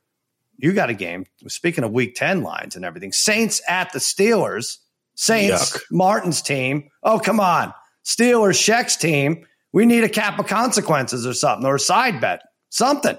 [0.57, 1.27] you got a game.
[1.47, 4.79] Speaking of Week Ten lines and everything, Saints at the Steelers.
[5.14, 5.83] Saints, Yuck.
[5.91, 6.91] Martin's team.
[7.05, 7.73] Oh, come on,
[8.05, 9.47] Steelers, Sheck's team.
[9.73, 13.17] We need a cap of consequences or something, or a side bet, something.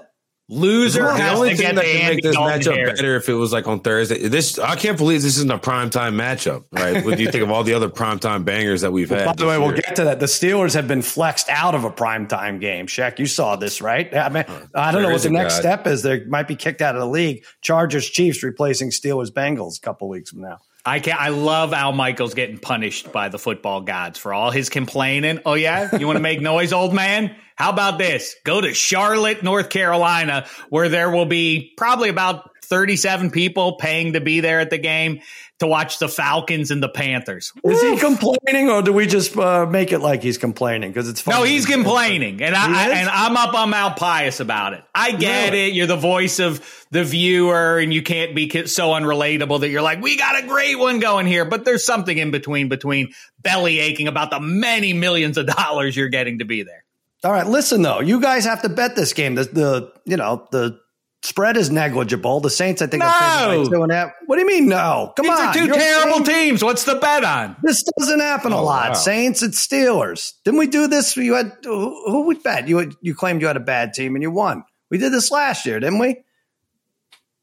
[0.52, 3.68] Loser the only thing that can make this Dalton matchup better if it was like
[3.68, 4.26] on Thursday.
[4.26, 7.04] This I can't believe this isn't a prime time matchup, right?
[7.04, 9.26] what do you think of all the other prime time bangers that we've had?
[9.26, 9.60] By the way, year?
[9.60, 10.18] we'll get to that.
[10.18, 12.88] The Steelers have been flexed out of a prime time game.
[12.88, 14.12] Sheck, you saw this, right?
[14.12, 15.60] I mean, I don't know what the next God.
[15.60, 16.02] step is.
[16.02, 17.44] They might be kicked out of the league.
[17.60, 20.58] Chargers, Chiefs replacing Steelers, Bengals a couple weeks from now.
[20.84, 24.68] I can I love Al Michaels getting punished by the football gods for all his
[24.70, 25.40] complaining.
[25.44, 27.36] Oh yeah, you want to make noise, old man?
[27.60, 28.36] How about this?
[28.42, 34.20] Go to Charlotte, North Carolina, where there will be probably about 37 people paying to
[34.22, 35.20] be there at the game
[35.58, 37.52] to watch the Falcons and the Panthers.
[37.62, 40.90] Is he complaining, or do we just uh, make it like he's complaining?
[40.90, 41.36] Because it's funny.
[41.36, 44.82] no, he's complaining, and I, I, and I'm up on Mount Pius about it.
[44.94, 45.66] I get really?
[45.66, 45.74] it.
[45.74, 50.00] You're the voice of the viewer, and you can't be so unrelatable that you're like,
[50.00, 51.44] we got a great one going here.
[51.44, 56.08] But there's something in between between belly aching about the many millions of dollars you're
[56.08, 56.84] getting to be there.
[57.22, 59.34] All right, listen though, you guys have to bet this game.
[59.34, 60.80] The, the you know the
[61.22, 62.40] Spread is negligible.
[62.40, 63.06] The Saints, I think, no.
[63.06, 64.12] are two and a half.
[64.24, 64.68] What do you mean?
[64.68, 65.48] No, come These on.
[65.48, 66.64] are 2 You're terrible teams.
[66.64, 67.56] What's the bet on?
[67.62, 68.88] This doesn't happen oh, a lot.
[68.90, 68.94] Wow.
[68.94, 70.32] Saints and Steelers.
[70.44, 71.14] Didn't we do this?
[71.18, 72.68] You had who, who would bet?
[72.68, 74.64] You had, you claimed you had a bad team and you won.
[74.88, 76.14] We did this last year, didn't we?
[76.14, 76.22] Did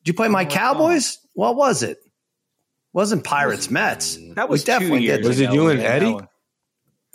[0.06, 1.20] you play my Cowboys?
[1.34, 2.00] What was it?
[2.94, 4.18] Wasn't Pirates Mets?
[4.34, 5.24] That was we definitely did.
[5.24, 6.18] Was it you and Eddie?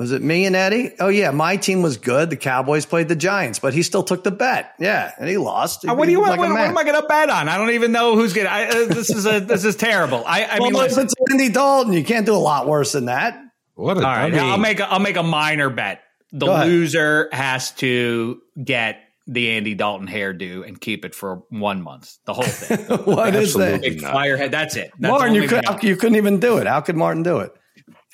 [0.03, 0.91] Was it me and Eddie?
[0.99, 2.29] Oh yeah, my team was good.
[2.29, 4.75] The Cowboys played the Giants, but he still took the bet.
[4.81, 5.89] Yeah, and he lost.
[5.89, 6.31] Uh, what do you want?
[6.31, 7.49] Like what, what, am I going to bet on?
[7.49, 8.49] I don't even know who's going.
[8.49, 10.25] Uh, this is a this is terrible.
[10.27, 13.05] I, I well, mean, if it's Andy Dalton, you can't do a lot worse than
[13.05, 13.41] that.
[13.77, 13.97] What?
[13.97, 16.03] A, All right, I'll make a, I'll make a minor bet.
[16.33, 22.19] The loser has to get the Andy Dalton hairdo and keep it for one month.
[22.25, 22.99] The whole thing.
[23.05, 23.83] what is that?
[23.83, 24.51] Firehead.
[24.51, 24.91] That's it.
[24.99, 26.67] That's Martin, you, could, you couldn't even do it.
[26.67, 27.55] How could Martin do it?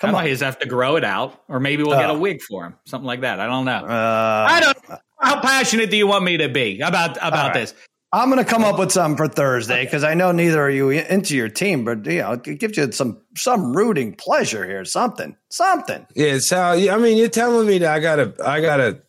[0.00, 2.18] Come on, he's have to grow it out, or maybe we'll get a oh.
[2.18, 3.40] wig for him, something like that.
[3.40, 3.84] I don't know.
[3.84, 5.00] Uh, I don't.
[5.20, 7.54] How passionate do you want me to be about about right.
[7.54, 7.74] this?
[8.10, 10.02] I'm going to come up with something for Thursday because.
[10.02, 13.20] I know neither are you into your team, but you know, it gives you some
[13.36, 14.84] some rooting pleasure here.
[14.84, 16.06] Something, something.
[16.14, 16.90] Yeah, Sal.
[16.90, 19.02] I mean, you're telling me that I gotta, I gotta,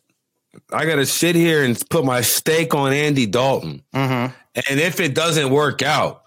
[0.70, 4.34] I gotta sit here and put my stake on Andy Dalton, mm-hmm.
[4.54, 6.24] and if it doesn't work out,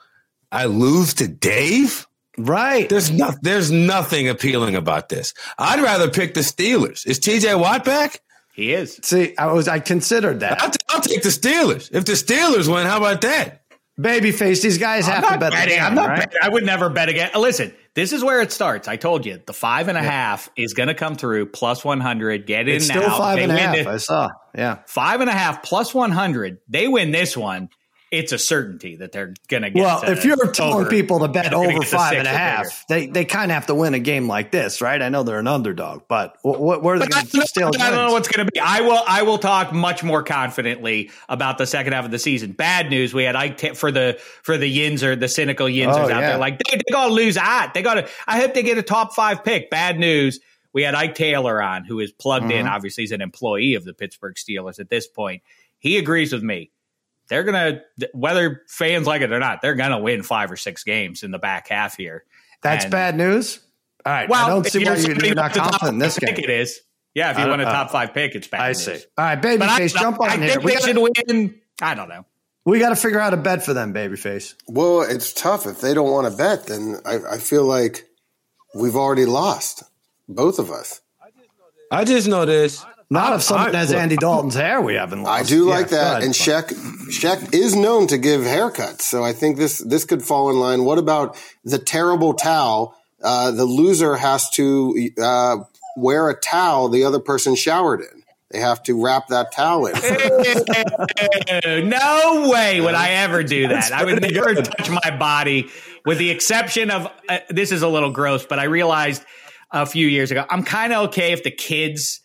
[0.52, 2.08] I lose to Dave.
[2.38, 2.90] Right.
[2.90, 5.34] There's no, there's nothing appealing about this.
[5.58, 7.06] I'd rather pick the Steelers.
[7.06, 8.22] Is TJ Watt back?
[8.56, 9.00] He is.
[9.04, 10.62] See, I was I considered that.
[10.62, 11.90] I'll, t- I'll take the Steelers.
[11.92, 13.62] If the Steelers win, how about that?
[14.00, 15.76] Babyface, these guys I'm have to bet betting.
[15.76, 16.20] game, I'm not right?
[16.20, 16.40] betting.
[16.42, 17.30] I would never bet again.
[17.36, 18.88] Listen, this is where it starts.
[18.88, 22.48] I told you the five and a half is going to come through plus 100.
[22.48, 23.02] Get in It's now.
[23.02, 23.76] still five They and a win half.
[23.76, 24.30] this- I saw.
[24.56, 24.80] Yeah.
[24.88, 26.58] five and a half plus 100.
[26.68, 27.70] They win this one.
[28.14, 29.82] It's a certainty that they're going to get.
[29.82, 30.90] Well, if you're telling over.
[30.90, 33.96] people to bet over five and a half, they they kind of have to win
[33.96, 35.02] a game like this, right?
[35.02, 37.72] I know they're an underdog, but what, what where are they going to steal?
[37.80, 38.60] I don't know what's going to be.
[38.60, 39.02] I will.
[39.08, 42.52] I will talk much more confidently about the second half of the season.
[42.52, 46.04] Bad news: we had Ike Ta- for the for the Yinzer, the cynical Yinzers Oh,
[46.04, 46.22] out yeah.
[46.22, 46.38] there.
[46.38, 47.74] Like they, they to lose at.
[47.74, 48.08] They got to.
[48.28, 49.72] I hope they get a top five pick.
[49.72, 50.40] Bad news:
[50.72, 52.66] we had Ike Taylor on, who is plugged in.
[52.66, 52.76] Mm-hmm.
[52.76, 55.42] Obviously, he's an employee of the Pittsburgh Steelers at this point.
[55.80, 56.70] He agrees with me.
[57.30, 57.82] They're gonna,
[58.14, 61.40] whether fans like it or not, they're gonna win five or six games in the
[61.40, 62.26] back half here.
[62.62, 63.60] That's And- bad news.
[64.06, 65.60] All right, Well, I don't if see why you're you- somebody you're not with the
[65.60, 66.36] top confident in this five game.
[66.36, 66.82] pick It is.
[67.16, 68.62] Yeah, if you don't- want a uh, top five pick, it's bad.
[68.62, 68.84] I news.
[68.84, 68.92] see.
[68.92, 70.48] All right, But I, babyface, jump on I here.
[70.50, 70.98] think We they gotta, should
[71.30, 71.60] win.
[71.82, 72.26] I don't know.
[72.66, 74.56] we got to figure out a bet for them, babyface.
[74.68, 75.66] Well, it's tough.
[75.66, 78.06] If they don't want to bet, then I, I feel like
[78.76, 79.84] we've already lost,
[80.28, 81.00] both of us.
[81.92, 82.84] I just know this.
[83.14, 85.44] Not if someone I- has look, Andy Dalton's hair, we haven't lost.
[85.46, 86.12] I do like go that.
[86.14, 86.24] ahead.
[86.24, 86.70] And Sheck,
[87.10, 90.84] Sheck is known to give haircuts, so I think this this could fall in line.
[90.84, 92.98] What about the terrible towel?
[93.22, 95.58] Uh, the loser has to uh,
[95.96, 98.24] wear a towel the other person showered in.
[98.50, 99.94] They have to wrap that towel in.
[101.90, 103.92] no way would I ever do that.
[103.92, 105.70] I would never touch my body,
[106.06, 109.24] with the exception of uh, this is a little gross, but I realized
[109.72, 112.22] a few years ago I'm kind of okay if the kids.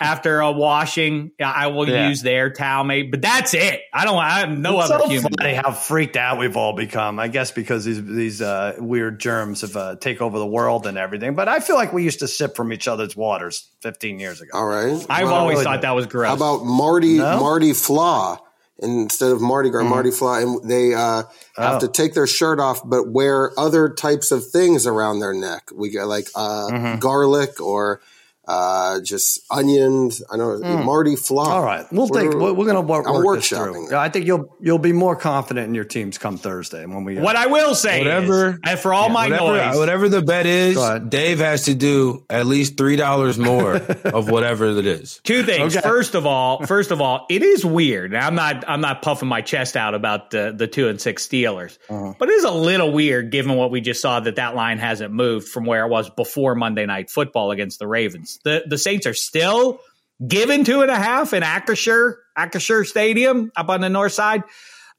[0.00, 2.08] After a washing, I will Yeah.
[2.08, 3.10] use their towel, mate.
[3.10, 3.80] But that's it.
[3.92, 4.16] I don't.
[4.18, 5.32] I have no It's other so human.
[5.36, 7.18] funny how freaked out we've all become.
[7.18, 10.96] I guess because these these uh, weird germs have uh, take over the world and
[10.96, 11.34] everything.
[11.34, 14.50] But I feel like we used to sip from each other's waters 15 years ago.
[14.54, 15.04] All right.
[15.10, 16.28] I've Well, always really thought that was gross.
[16.28, 17.40] How about Marty No?
[17.40, 18.38] Marty Flaw
[18.80, 21.24] instead of Mardi Gras, Marty Flaw, and they uh,
[21.56, 21.78] have Oh.
[21.80, 25.70] to take their shirt off, but wear other types of things around their neck.
[25.74, 28.00] We get like uh, garlic or
[28.48, 30.22] uh, just onions.
[30.30, 31.48] I know Marty Flaw.
[31.48, 32.30] All right, we'll take.
[32.30, 33.96] We're, we're going to work, I'm work this workshopping through.
[33.96, 37.18] I think you'll you'll be more confident in your teams come Thursday when we.
[37.18, 40.22] uh, What I will say Whatever- is, and for all my whatever, noise, whatever the
[40.22, 40.76] bet is,
[41.08, 43.74] Dave has to do at least three dollars more
[44.04, 45.20] of whatever it is.
[45.22, 45.76] Two things.
[45.76, 45.86] Okay.
[45.88, 48.12] First of all, first of all, it is weird.
[48.12, 51.26] and I'm not I'm not puffing my chest out about the the two and six
[51.26, 52.14] Steelers, Uh-huh.
[52.18, 55.12] but it is a little weird given what we just saw that that line hasn't
[55.12, 58.31] moved from where it was before Monday Night Football against the Ravens.
[58.44, 59.80] The the Saints are still
[60.26, 64.42] given two and a half in Acrisure Acrisure Stadium up on the north side.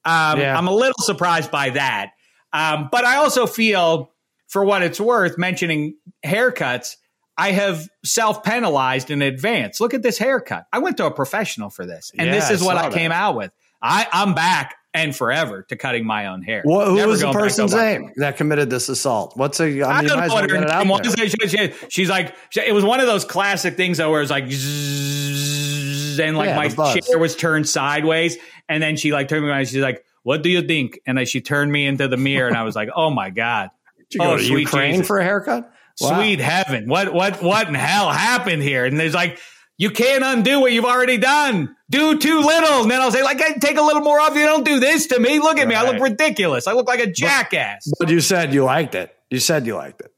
[0.06, 0.58] Um, Yeah.
[0.58, 2.12] I'm a little surprised by that,
[2.52, 4.12] um, but I also feel,
[4.48, 6.96] for what it's worth, mentioning haircuts.
[7.36, 9.80] I have self penalized in advance.
[9.82, 10.66] Look at this haircut.
[10.72, 13.10] I went to a professional for this, and Yeah, this is I what I came
[13.10, 13.16] that.
[13.20, 13.52] out with.
[13.82, 16.62] I, I'm back and forever to cutting my own hair.
[16.64, 19.34] What, who Never was the going back to person's name that committed this assault?
[19.36, 19.64] What's a?
[19.64, 20.86] I mean, I don't know what her name there.
[20.86, 21.16] was.
[21.16, 24.32] She- she- she's like, she- it was one of those classic things though, where it's
[24.32, 28.38] like, zzzz, and like Yeah, my chair was turned sideways,
[28.70, 29.60] and then she like turned me around.
[29.60, 32.48] and She's like, "What do you think?" And then she turned me into the mirror,
[32.48, 35.08] and I was like, "Oh my god, Did you go oh sweet Ukraine Jesus.
[35.08, 35.72] for a haircut?
[36.02, 36.16] Wow.
[36.22, 39.40] sweet heaven, what what what in hell happened here?" And there's like.
[39.76, 41.76] You can't undo what you've already done.
[41.94, 42.82] Do too little.
[42.82, 44.36] And then I'll say, like, I take a little more off.
[44.36, 45.38] You don't do this to me.
[45.38, 45.76] Look at me.
[45.76, 46.66] I look ridiculous.
[46.66, 47.88] I look like a jackass.
[48.00, 49.16] But you said you liked it.
[49.30, 50.12] You said you liked it.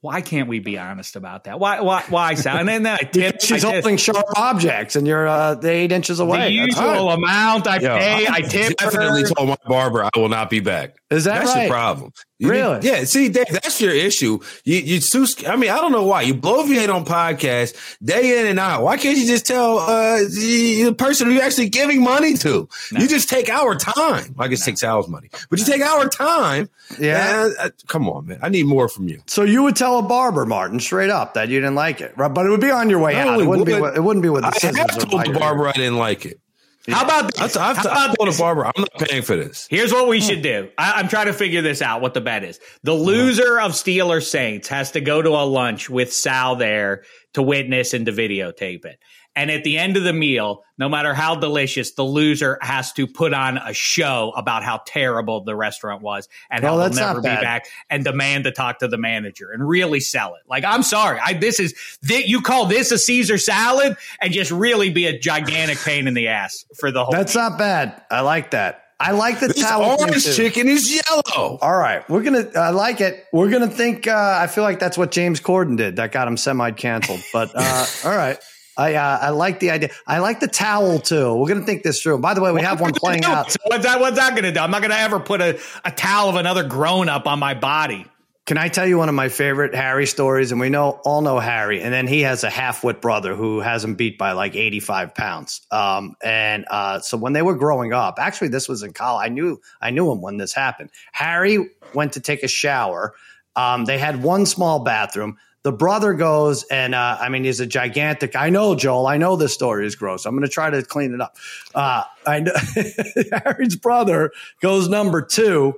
[0.00, 1.60] Why can't we be honest about that?
[1.60, 2.56] Why, why, why, Sal?
[2.56, 3.40] And then I tip.
[3.42, 6.56] She's I tip- holding sharp objects, and you're uh, the eight inches the away.
[6.56, 8.26] That's usual amount I Yo, pay.
[8.26, 9.28] I tip definitely her.
[9.28, 10.96] told my barber I will not be back.
[11.10, 11.62] Is that that's right?
[11.64, 12.12] your problem?
[12.42, 12.74] You Really?
[12.80, 13.04] need- yeah.
[13.04, 14.40] See, Dave, that's your issue.
[14.64, 15.26] You, you too.
[15.46, 18.82] I mean, I don't know why you bloviate on podcasts day in and out.
[18.82, 22.68] Why can't you just tell uh, the, the person you're actually giving money to?
[22.90, 24.34] You just take our time.
[24.40, 26.68] I guess take Sal's money, but you take our time.
[26.98, 27.50] Yeah.
[27.60, 28.40] Uh, come on, man.
[28.42, 29.22] I need more from you.
[29.28, 32.26] So you would tell a barber, Martin, straight up that you didn't like it, right?
[32.34, 33.40] But it would be on your way out.
[33.40, 33.74] It wouldn't be.
[33.74, 33.82] would.
[33.82, 34.76] with- It wouldn't be with the I scissors.
[34.78, 36.40] have told the barber I didn't like it.
[36.88, 37.56] How about I've.
[37.56, 38.40] I've, How about told this?
[38.40, 39.68] barber I'm not paying for this.
[39.70, 40.26] Here's what we hmm.
[40.26, 40.68] should do.
[40.76, 42.00] I, I'm trying to figure this out.
[42.00, 42.58] What the bet is?
[42.82, 47.04] The loser of Steelers Saints has to go to a lunch with Sal there
[47.34, 48.98] to witness and to videotape it.
[49.34, 53.06] And at the end of the meal, no matter how delicious, the loser has to
[53.06, 57.28] put on a show about how terrible the restaurant was and how they'll never be
[57.28, 60.42] back and demand to talk to the manager and really sell it.
[60.48, 61.18] Like, I'm sorry.
[61.24, 61.72] I, this is,
[62.04, 66.12] thi- you call this a Caesar salad and just really be a gigantic pain in
[66.14, 67.12] the ass for the whole.
[67.12, 68.02] That's not bad.
[68.10, 68.80] I like that.
[69.00, 69.98] I like the This towel.
[69.98, 70.32] orange too.
[70.32, 71.58] chicken is yellow.
[71.60, 72.48] All right, we're gonna.
[72.54, 73.26] I like it.
[73.32, 74.06] We're gonna think.
[74.06, 75.96] Uh, I feel like that's what James Corden did.
[75.96, 77.18] That got him semi canceled.
[77.32, 78.38] But uh, all right,
[78.76, 79.90] I uh, I like the idea.
[80.06, 81.34] I like the towel too.
[81.34, 82.18] We're gonna think this through.
[82.18, 83.50] By the way, we have one playing out.
[83.50, 84.00] So what's that?
[84.00, 84.60] What's that going to do?
[84.60, 87.54] I'm not going to ever put a, a towel of another grown up on my
[87.54, 88.06] body.
[88.44, 90.50] Can I tell you one of my favorite Harry stories?
[90.50, 93.60] And we know all know Harry, and then he has a half wit brother who
[93.60, 95.60] has him beat by like 85 pounds.
[95.70, 99.26] Um, and uh, so when they were growing up, actually, this was in college.
[99.26, 100.90] I knew I knew him when this happened.
[101.12, 103.14] Harry went to take a shower.
[103.54, 105.38] Um, they had one small bathroom.
[105.64, 108.34] The brother goes and uh, I mean he's a gigantic.
[108.34, 109.06] I know Joel.
[109.06, 110.26] I know this story is gross.
[110.26, 111.36] I'm going to try to clean it up.
[111.74, 112.52] Uh, I know
[113.44, 115.74] Harry's brother goes number two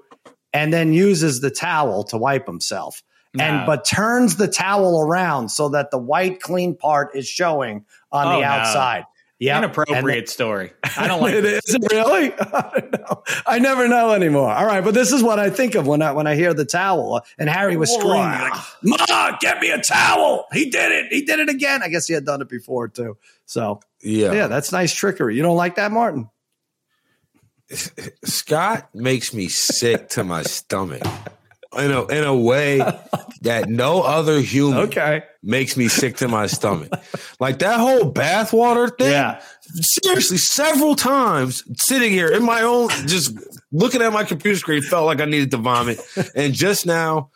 [0.53, 3.03] and then uses the towel to wipe himself.
[3.37, 8.29] And but turns the towel around so that the white clean part is showing on
[8.29, 8.47] Oh, the no.
[9.35, 9.45] Outside.
[9.47, 10.73] Yeah, Inappropriate story.
[10.97, 12.33] I don't like it is it really?
[12.39, 13.19] I don't.
[13.47, 14.51] I never know anymore.
[14.51, 16.65] All right, but this is what I think of when I when I hear the
[16.65, 17.21] towel.
[17.39, 20.47] And Harry was screaming like, "Ma, get me a towel!
[20.53, 21.13] He did it!
[21.13, 23.17] He did it again!" I guess he had done it before too.
[23.45, 24.33] So Yeah.
[24.33, 25.37] yeah, that's nice trickery.
[25.37, 26.31] You don't like that, Martin?
[28.25, 31.03] Scott makes me sick to my stomach
[31.77, 32.79] in a in a way
[33.43, 35.23] that no other human Okay.
[35.45, 36.91] Makes me sick to my stomach.
[37.41, 39.11] Like that whole bathwater thing.
[39.13, 39.41] Yeah.
[39.63, 43.37] Seriously, several times sitting here in my own, just
[43.73, 46.01] looking at my computer screen, felt like I needed to vomit.
[46.35, 47.31] And just now,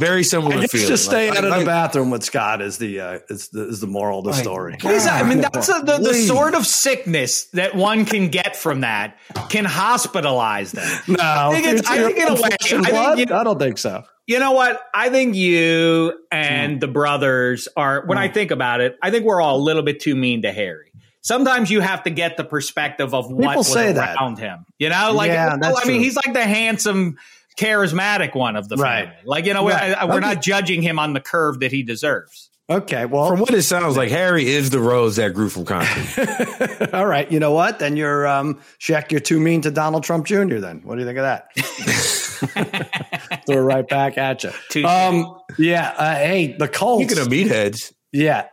[0.00, 0.88] very similar I guess feeling.
[0.88, 3.68] just stay Like- out of like- the bathroom with Scott is the uh, is the
[3.68, 4.76] is the moral of the story.
[4.80, 5.24] What is that?
[5.24, 9.18] I mean, that's a, the, the sort of sickness that one can get from that
[9.50, 11.16] can hospitalize them.
[11.16, 13.18] No, I think it's- I think in a way, I think blood?
[13.18, 14.04] you- I don't think so.
[14.26, 14.80] You know what?
[14.94, 19.40] I think you and the brothers are, when I think about it, I think we're
[19.42, 20.92] all a little bit too mean to Harry.
[21.20, 24.16] Sometimes you have to get the perspective of what People was say that.
[24.16, 24.64] around him.
[24.78, 26.04] You know, like, Yeah, well, I mean, true.
[26.04, 27.18] he's like the handsome,
[27.58, 29.04] charismatic one of the Right.
[29.06, 29.16] family.
[29.26, 29.72] Like, you know, we're,
[30.06, 30.20] we're Okay.
[30.20, 32.50] not judging him on the curve that he deserves.
[32.70, 36.88] Okay, well, From what it sounds like, Harry is the rose that grew from concrete.
[36.94, 37.78] All right, you know what?
[37.78, 40.56] Then you're um Sheck, you're too mean to Donald Trump Jr.
[40.60, 41.48] Then what do you think of that?
[43.46, 44.50] Throw it right back at you.
[44.70, 44.84] Touche.
[44.84, 45.94] Um, yeah.
[45.96, 47.04] Uh, hey, the Colts.
[47.12, 48.46] Speaking of meatheads, Yeah.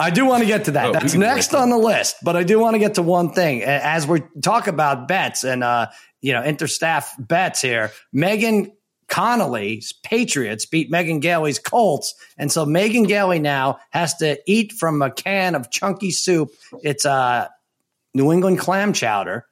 [0.00, 0.86] I do want to get to that.
[0.86, 3.64] Oh, That's next on the list, but I do want to get to one thing.
[3.64, 5.88] As we talk about bets and, uh,
[6.20, 8.70] you know, interstaff bets here, Megan
[9.08, 12.14] Connolly's Patriots beat Megan Gailey's Colts.
[12.36, 16.50] And so Megan Gailey now has to eat from a can of chunky soup.
[16.82, 17.48] It's uh,
[18.14, 19.46] New England clam chowder,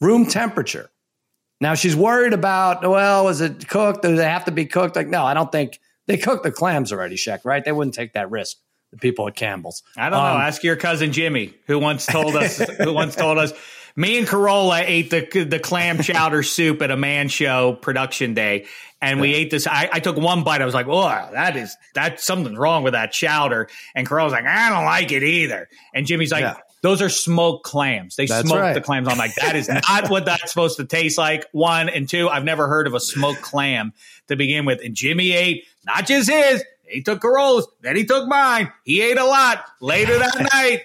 [0.00, 0.90] room temperature.
[1.60, 4.02] Now she's worried about, well, is it cooked?
[4.02, 4.96] Do they have to be cooked?
[4.96, 7.64] Like, no, I don't think they cooked the clams already, Sheck, right?
[7.64, 8.58] They wouldn't take that risk.
[8.92, 9.82] The people at Campbell's.
[9.96, 10.24] I don't know.
[10.24, 13.52] Um, Ask your cousin Jimmy, who once told us, who once told us,
[13.96, 18.66] me and Carolla ate the the clam chowder soup at a man show production day,
[19.00, 19.66] and we ate this.
[19.66, 20.60] I, I took one bite.
[20.60, 24.44] I was like, "Oh, that is that something's wrong with that chowder." And Carolla's like,
[24.44, 26.42] "I don't like it either." And Jimmy's like.
[26.42, 26.56] Yeah.
[26.86, 28.14] Those are smoked clams.
[28.14, 28.72] They That's smoke right.
[28.72, 29.08] the clams.
[29.08, 31.44] I'm like, that is not what that's supposed to taste like.
[31.50, 33.92] One and two, I've never heard of a smoked clam
[34.28, 34.80] to begin with.
[34.84, 38.72] And Jimmy ate not just his, he took Carolla's, then he took mine.
[38.84, 40.82] He ate a lot later that night.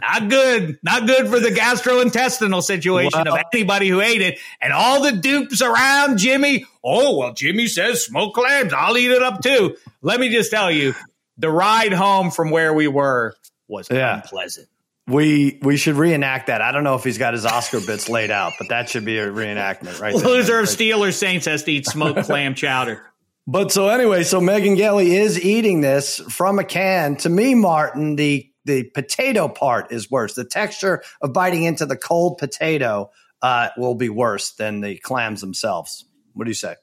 [0.00, 0.78] Not good.
[0.84, 4.38] Not good for the gastrointestinal situation of anybody who ate it.
[4.60, 6.66] And all the dupes around Jimmy.
[6.84, 8.72] Oh, well, Jimmy says smoked clams.
[8.72, 9.76] I'll eat it up too.
[10.02, 10.94] Let me just tell you,
[11.36, 13.34] the ride home from where we were
[13.66, 14.16] was Yeah.
[14.22, 14.68] unpleasant.
[15.12, 16.62] We we should reenact that.
[16.62, 19.18] I don't know if he's got his Oscar bits laid out, but that should be
[19.18, 20.14] a reenactment, right?
[20.16, 20.24] there.
[20.24, 23.02] Loser of Steelers Saints has to eat smoked clam chowder.
[23.46, 27.16] But so anyway, so Megan Gailey is eating this from a can.
[27.16, 30.34] To me, Martin, the the potato part is worse.
[30.34, 33.10] The texture of biting into the cold potato
[33.42, 36.04] uh, will be worse than the clams themselves.
[36.32, 36.76] What do you say?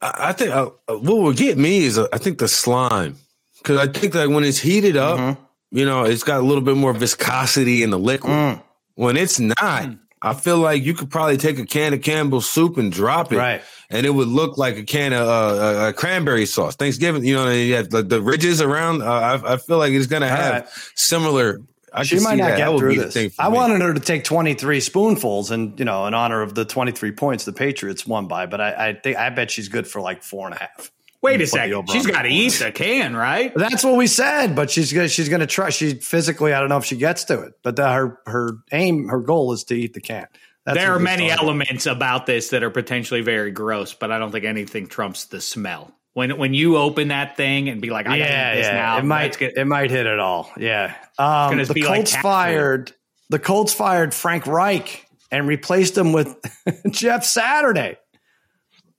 [0.00, 3.16] I I think uh, what will get me is uh, I think the slime
[3.58, 5.42] because I think that when it's heated up, Mm-hmm.
[5.72, 8.32] You know, it's got a little bit more viscosity in the liquid.
[8.32, 8.62] Mm.
[8.94, 9.88] When it's not,
[10.20, 13.38] I feel like you could probably take a can of Campbell's soup and drop it,
[13.38, 13.62] Right.
[13.90, 16.76] And it would look like a can of uh, uh, uh, cranberry sauce.
[16.76, 19.02] Thanksgiving, you know, you have the, the ridges around.
[19.02, 20.68] Uh, I, I feel like it's going to have right.
[20.94, 21.60] similar.
[21.92, 22.56] I She might not that.
[22.58, 23.38] get That through this.
[23.38, 23.54] I me.
[23.54, 27.44] wanted her to take 23 spoonfuls and, you know, in honor of the 23 points
[27.44, 30.46] the Patriots won by, but I, I think I bet she's good for like four
[30.46, 30.90] and a half.
[31.22, 31.74] Wait a Put the second.
[31.74, 33.52] over She's on got to eat the can, right?
[33.54, 35.70] That's what we said, but she's gonna she's gonna try.
[35.70, 39.08] She physically, I don't know if she gets to it, but the, her her aim,
[39.08, 40.26] her goal is to eat the can.
[40.66, 44.30] That's there are many elements about this that are potentially very gross, but I don't
[44.32, 45.92] think anything trumps the smell.
[46.14, 48.74] When when you open that thing and be like, I Yeah, gotta eat this yeah,
[48.74, 49.52] now, it might that's good.
[49.56, 50.50] it might hit it all.
[50.58, 52.22] Yeah, um, the be like Colts food.
[52.22, 52.92] fired
[53.30, 56.36] the Colts fired Frank Reich and replaced him with
[56.90, 57.96] Jeff Saturday,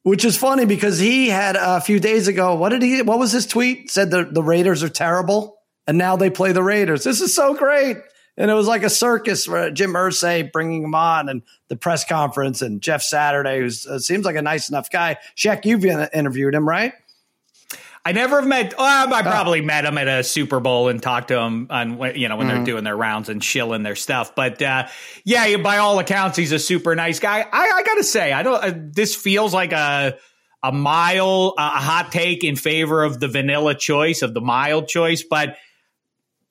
[0.04, 2.56] which is funny because he had a few days ago.
[2.56, 3.02] What did he?
[3.02, 3.90] What was his tweet?
[3.90, 5.58] Said the the Raiders are terrible.
[5.88, 7.04] and now they play the Raiders.
[7.04, 7.98] This is so great.
[8.36, 12.04] And it was like a circus for Jim Irsay bringing him on and the press
[12.04, 15.18] conference and Jeff Saturday, who uh, seems like a nice enough guy.
[15.38, 16.94] Sheck, you've interviewed him, right?
[18.06, 18.74] I never have met.
[18.78, 19.24] Well, I oh.
[19.24, 19.66] probably oh.
[19.66, 22.58] met him at a Super Bowl and talked to him on you know when mm-hmm.
[22.58, 24.36] they're doing their rounds and shilling their stuff.
[24.36, 24.88] But uh,
[25.24, 27.40] yeah, by all accounts, he's a super nice guy.
[27.50, 28.64] I, I got to say, I don't.
[28.64, 30.18] Uh, this feels like a
[30.62, 35.22] a mile, a hot take in favor of the vanilla choice of the mild choice,
[35.22, 35.58] but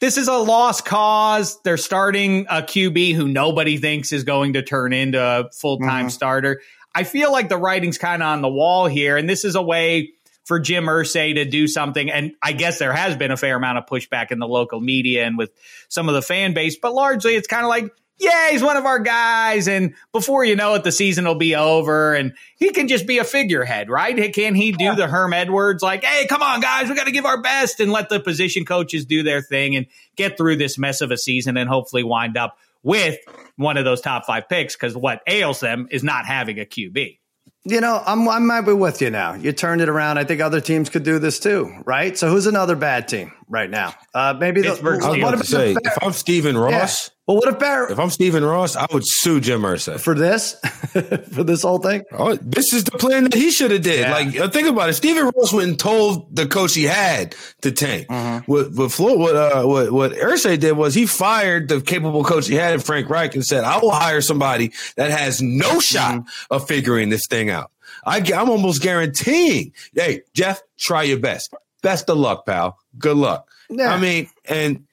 [0.01, 1.61] this is a lost cause.
[1.63, 6.07] They're starting a QB who nobody thinks is going to turn into a full time
[6.07, 6.09] mm-hmm.
[6.09, 6.61] starter.
[6.95, 9.63] I feel like the writing's kind of on the wall here, and this is a
[9.63, 10.13] way
[10.53, 12.11] for Jim Irsay to do something.
[12.11, 15.25] And I guess there has been a fair amount of pushback in the local media
[15.25, 15.51] and with
[15.89, 18.85] some of the fan base, but largely it's kind of like, yeah, he's one of
[18.85, 19.67] our guys.
[19.67, 23.17] And before you know it, the season will be over and he can just be
[23.17, 24.35] a figurehead, right?
[24.35, 24.95] Can he do yeah.
[24.95, 27.91] the Herm Edwards like, hey, come on, guys, we got to give our best and
[27.91, 29.87] let the position coaches do their thing and
[30.17, 33.17] get through this mess of a season and hopefully wind up with
[33.57, 34.77] one of those top five picks?
[34.77, 37.21] Because what ails them is not having a QB.
[37.65, 39.35] You know, I'm I might be with you now.
[39.35, 40.19] You turned it around.
[40.19, 42.19] I think other teams could do this too, right?
[42.19, 43.95] So who's another bad team right now?
[44.13, 47.13] Uh, maybe the, what about say, if I'm Stephen Ross, yeah.
[47.27, 47.93] Well, what if Barrett?
[47.93, 50.59] If I'm Stephen Ross, I would sue Jim Irsay for this,
[51.33, 52.03] for this whole thing.
[52.11, 54.01] Oh, this is the plan that he should have did.
[54.01, 54.13] Yeah.
[54.13, 54.95] Like, uh, think about it.
[54.95, 58.09] Stephen Ross went and told the coach he had to tank.
[58.09, 58.51] Mm-hmm.
[58.51, 62.49] What what Flo, what uh, what what Irsay did was he fired the capable coach
[62.49, 66.55] he had, Frank Reich, and said, "I will hire somebody that has no shot mm-hmm.
[66.55, 67.71] of figuring this thing out."
[68.05, 69.73] I, I'm almost guaranteeing.
[69.95, 71.55] Hey, Jeff, try your best.
[71.83, 72.79] Best of luck, pal.
[72.99, 73.49] Good luck.
[73.71, 73.93] Yeah.
[73.93, 74.87] I mean, and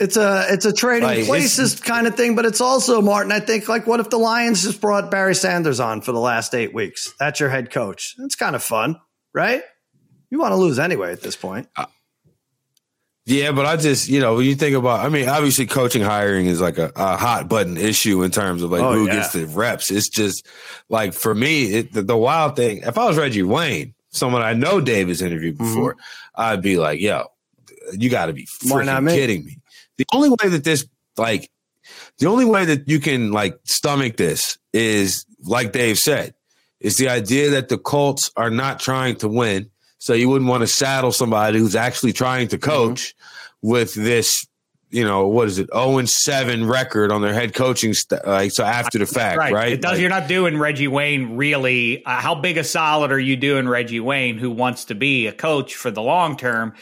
[0.00, 3.32] it's a it's a trading like, places kind of thing, but it's also Martin.
[3.32, 6.54] I think like, what if the Lions just brought Barry Sanders on for the last
[6.54, 7.14] eight weeks?
[7.18, 8.16] That's your head coach.
[8.18, 9.00] It's kind of fun,
[9.32, 9.62] right?
[10.30, 11.68] You want to lose anyway at this point.
[11.76, 11.86] Uh,
[13.26, 16.46] yeah, but I just you know when you think about, I mean, obviously coaching hiring
[16.46, 19.14] is like a, a hot button issue in terms of like oh, who yeah.
[19.14, 19.90] gets the reps.
[19.90, 20.46] It's just
[20.88, 22.78] like for me, it, the, the, wild thing.
[22.78, 25.72] If I was Reggie Wayne, someone I know Dave has interviewed mm-hmm.
[25.72, 26.40] before, mm-hmm.
[26.40, 27.28] I'd be like, yo,
[27.92, 29.58] you got to be freaking kidding me
[29.96, 31.50] the only way that this like
[32.18, 36.34] the only way that you can like stomach this is like Dave said,
[36.80, 39.70] is the idea that the Colts are not trying to win.
[39.98, 42.70] So you wouldn't want to saddle somebody who's actually trying to mm-hmm.
[42.70, 43.68] coach mm-hmm.
[43.70, 44.46] with this,
[44.90, 48.52] you know, what is it, 0 and 7 record on their head coaching st- like
[48.52, 49.52] so after the fact, right?
[49.52, 49.72] right?
[49.72, 52.04] It does like, you're not doing Reggie Wayne really.
[52.04, 55.32] Uh, how big a solid are you doing Reggie Wayne who wants to be a
[55.32, 56.74] coach for the long term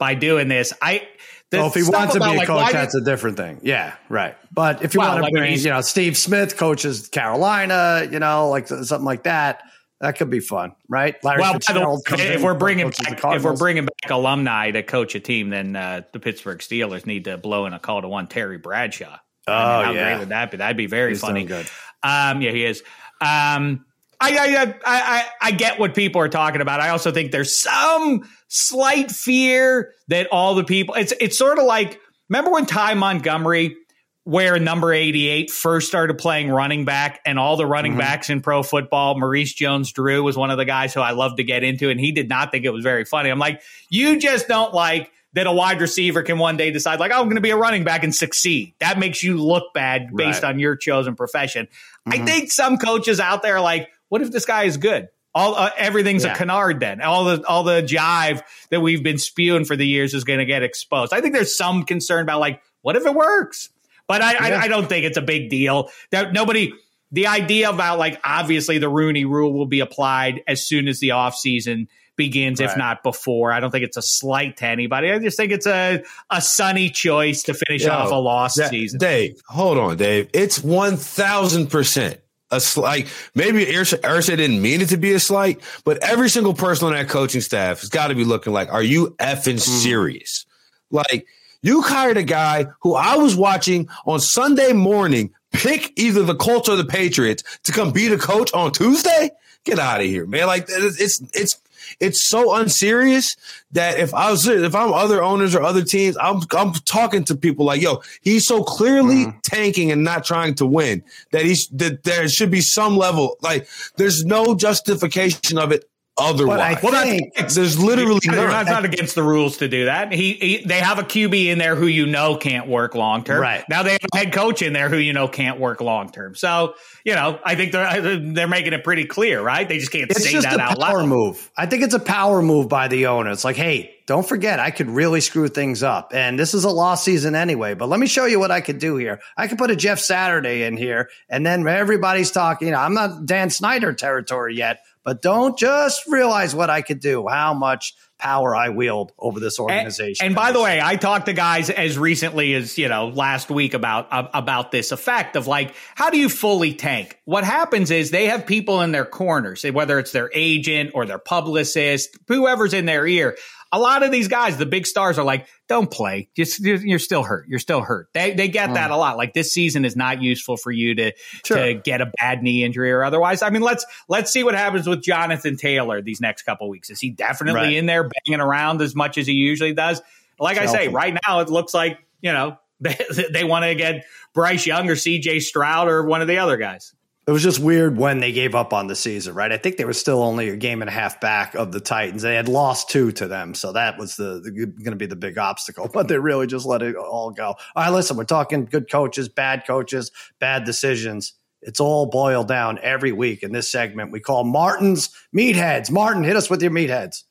[0.00, 0.72] by doing this?
[0.82, 1.06] I
[1.52, 3.60] well, if he wants to be a like, coach, that's a different thing.
[3.62, 4.36] Yeah, right.
[4.52, 8.18] But if you well, want to like bring, you know, Steve Smith coaches Carolina, you
[8.18, 9.62] know, like something like that,
[10.00, 11.16] that could be fun, right?
[11.24, 15.20] Larry well, way, if we're bringing back, if we're bringing back alumni to coach a
[15.20, 18.58] team, then uh, the Pittsburgh Steelers need to blow in a call to one Terry
[18.58, 19.18] Bradshaw.
[19.46, 20.56] Oh I mean, how yeah, great would that be?
[20.58, 21.44] That'd be very He's funny.
[21.44, 21.66] Good.
[22.02, 22.82] Um, yeah, he is.
[23.20, 23.84] Um,
[24.22, 26.80] I, I, I, I get what people are talking about.
[26.80, 31.64] I also think there's some slight fear that all the people, it's, it's sort of
[31.64, 31.98] like,
[32.28, 33.76] remember when Ty Montgomery,
[34.24, 38.00] where number 88 first started playing running back and all the running mm-hmm.
[38.00, 41.36] backs in pro football, Maurice Jones Drew was one of the guys who I love
[41.36, 41.88] to get into.
[41.88, 43.30] And he did not think it was very funny.
[43.30, 47.12] I'm like, you just don't like that a wide receiver can one day decide like,
[47.12, 48.74] oh, I'm going to be a running back and succeed.
[48.80, 50.50] That makes you look bad based right.
[50.50, 51.66] on your chosen profession.
[52.08, 52.22] Mm-hmm.
[52.22, 55.08] I think some coaches out there like, what if this guy is good?
[55.34, 56.34] All uh, everything's yeah.
[56.34, 56.80] a canard.
[56.80, 60.40] Then all the all the jive that we've been spewing for the years is going
[60.40, 61.12] to get exposed.
[61.12, 63.68] I think there's some concern about like, what if it works?
[64.08, 64.58] But I, yeah.
[64.58, 65.90] I, I don't think it's a big deal.
[66.10, 66.72] That nobody.
[67.12, 71.10] The idea about like obviously the Rooney Rule will be applied as soon as the
[71.10, 72.70] off season begins, right.
[72.70, 73.50] if not before.
[73.50, 75.10] I don't think it's a slight to anybody.
[75.10, 78.70] I just think it's a a sunny choice to finish Yo, off a lost that,
[78.70, 79.00] season.
[79.00, 80.30] Dave, hold on, Dave.
[80.32, 82.20] It's one thousand percent
[82.50, 83.08] a slight.
[83.34, 87.08] Maybe Irsay didn't mean it to be a slight, but every single person on that
[87.08, 89.60] coaching staff has got to be looking like, "Are you effing mm.
[89.60, 90.46] serious?"
[90.90, 91.26] Like
[91.62, 96.68] you hired a guy who I was watching on Sunday morning pick either the Colts
[96.68, 99.30] or the Patriots to come be the coach on Tuesday.
[99.64, 100.46] Get out of here, man!
[100.46, 101.60] Like it's it's
[101.98, 103.36] it's so unserious
[103.72, 107.36] that if I was if I'm other owners or other teams, I'm I'm talking to
[107.36, 109.42] people like, yo, he's so clearly mm.
[109.42, 113.68] tanking and not trying to win that he's that there should be some level like
[113.96, 115.89] there's no justification of it
[116.20, 116.78] otherwise.
[116.82, 120.12] But I think there's literally They're not, not against the rules to do that.
[120.12, 123.40] He, he they have a QB in there who you know can't work long term.
[123.40, 123.64] Right.
[123.68, 126.34] now they have a head coach in there who you know can't work long term.
[126.34, 129.68] So you know, I think they're they're making it pretty clear, right?
[129.68, 131.08] They just can't it's say just that a out power loud.
[131.08, 131.50] move.
[131.56, 133.30] I think it's a power move by the owner.
[133.30, 136.12] It's like, hey, don't forget, I could really screw things up.
[136.12, 137.74] And this is a lost season anyway.
[137.74, 139.20] But let me show you what I could do here.
[139.36, 142.74] I could put a Jeff Saturday in here, and then everybody's talking.
[142.74, 147.26] I'm not Dan Snyder territory yet, but don't just realize what I could do.
[147.28, 150.26] How much power I wield over this And, organization.
[150.26, 153.72] and by the way, I talked to guys as recently as you know last week
[153.74, 157.18] about uh, about this effect of like, how do you fully tank?
[157.24, 161.18] What happens is they have people in their corners, whether it's their agent or their
[161.18, 163.36] publicist, whoever's in their ear.
[163.72, 166.28] A lot of these guys, the big stars, are like, "Don't play.
[166.36, 167.46] Just you're still hurt.
[167.48, 168.74] You're still hurt." They they get hmm.
[168.74, 169.16] that a lot.
[169.16, 171.12] Like this season is not useful for you to
[171.44, 171.56] Sure.
[171.56, 173.42] to get a bad knee injury or otherwise.
[173.42, 176.90] I mean, let's let's see what happens with Jonathan Taylor these next couple weeks.
[176.90, 177.72] Is he definitely Right.
[177.74, 180.02] in there banging around as much as he usually does?
[180.38, 182.96] Like I say, right now it looks like you know they,
[183.32, 185.40] they want to get Bryce Young or C.J.
[185.40, 186.94] Stroud or one of the other guys.
[187.30, 189.52] It was just weird when they gave up on the season, right?
[189.52, 192.22] I think they were still only a game and a half back of the Titans.
[192.22, 195.14] They had lost two to them, so that was the, the going to be the
[195.14, 195.88] big obstacle.
[195.94, 197.54] But they really just let it all go.
[197.76, 200.10] All right, listen, we're talking good coaches, bad coaches,
[200.40, 201.34] bad decisions.
[201.62, 205.88] It's all boiled down every week in this segment we call Martin's Meatheads.
[205.88, 207.22] Martin, hit us with your meatheads.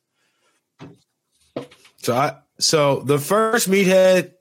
[1.97, 4.32] So I so the first meathead,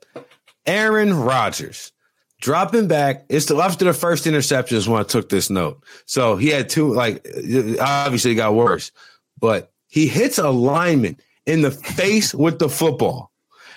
[0.65, 1.91] Aaron Rodgers.
[2.39, 5.83] Dropping back, it's the after the first interception is when I took this note.
[6.05, 7.25] So he had two, like
[7.81, 8.91] obviously it got worse,
[9.37, 13.31] but he hits a lineman in the face with the football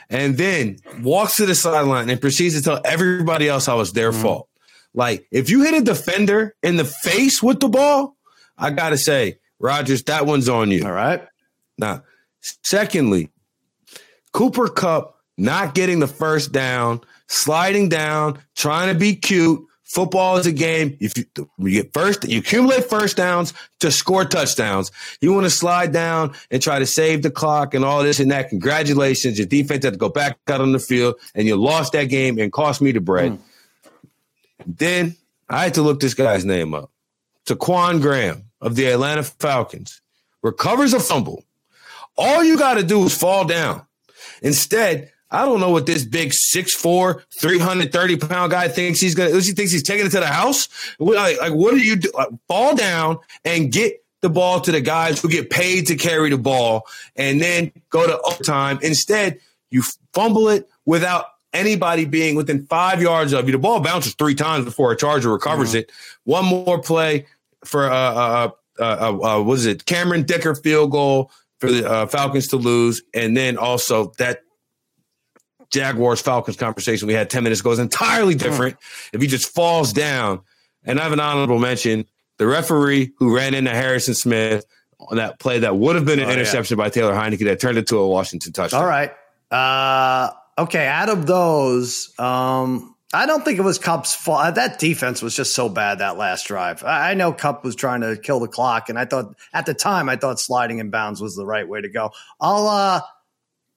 [0.08, 4.12] and then walks to the sideline and proceeds to tell everybody else how it's their
[4.12, 4.22] mm-hmm.
[4.22, 4.48] fault.
[4.94, 8.16] Like if you hit a defender in the face with the ball,
[8.56, 10.84] I gotta say, Rodgers, that one's on you.
[10.84, 11.26] All right.
[11.78, 12.04] Now,
[12.40, 13.30] secondly,
[14.32, 17.00] Cooper Kupp not getting the first down,
[17.32, 19.64] sliding down, trying to be cute.
[19.84, 20.96] Football is a game.
[21.00, 21.24] If you,
[21.58, 24.90] you get first, you accumulate first downs to score touchdowns.
[25.20, 28.30] You want to slide down and try to save the clock and all this and
[28.30, 28.48] that.
[28.48, 29.38] Congratulations.
[29.38, 32.38] Your defense had to go back out on the field and you lost that game
[32.38, 33.32] and cost me the bread.
[33.32, 33.42] Hmm.
[34.66, 35.16] Then
[35.50, 36.90] I had to look this guy's name up.
[37.44, 40.00] Ta'Quon Graham of the Atlanta Falcons
[40.42, 41.44] recovers a fumble.
[42.16, 43.84] All you got to do is fall down.
[44.40, 49.30] Instead, I don't know what this big 6'4", 330 pound guy thinks he's gonna.
[49.30, 50.68] He thinks he's taking it to the house.
[50.98, 52.10] Like, like what do you do?
[52.14, 56.30] Like, fall down and get the ball to the guys who get paid to carry
[56.30, 58.78] the ball, and then go to overtime.
[58.82, 63.52] Instead, you fumble it without anybody being within five yards of you.
[63.52, 65.90] The ball bounces three times before a Charger recovers it.
[66.24, 67.26] One more play
[67.64, 69.84] for uh, uh, uh, uh, uh, what is it?
[69.84, 74.42] Cameron Dicker field goal for the uh, Falcons to lose, and then also that
[75.72, 78.76] Jaguars Falcons conversation we had ten minutes ago is entirely different.
[79.12, 80.40] If he just falls down,
[80.84, 82.06] and I have an honorable mention:
[82.38, 84.64] the referee who ran into Harrison Smith
[85.00, 86.34] on that play that would have been an Oh, yeah.
[86.34, 88.80] interception by Taylor Heinicke that turned into a Washington touchdown.
[88.82, 89.10] All right.
[89.50, 90.86] Uh, okay.
[90.86, 94.54] Out of those, um, I don't think it was Kupp's fault.
[94.54, 96.82] That defense was just so bad that last drive.
[96.84, 99.74] I, I know Cup was trying to kill the clock, and I thought at the
[99.74, 102.10] time I thought sliding in bounds was the right way to go.
[102.40, 103.00] I'll uh,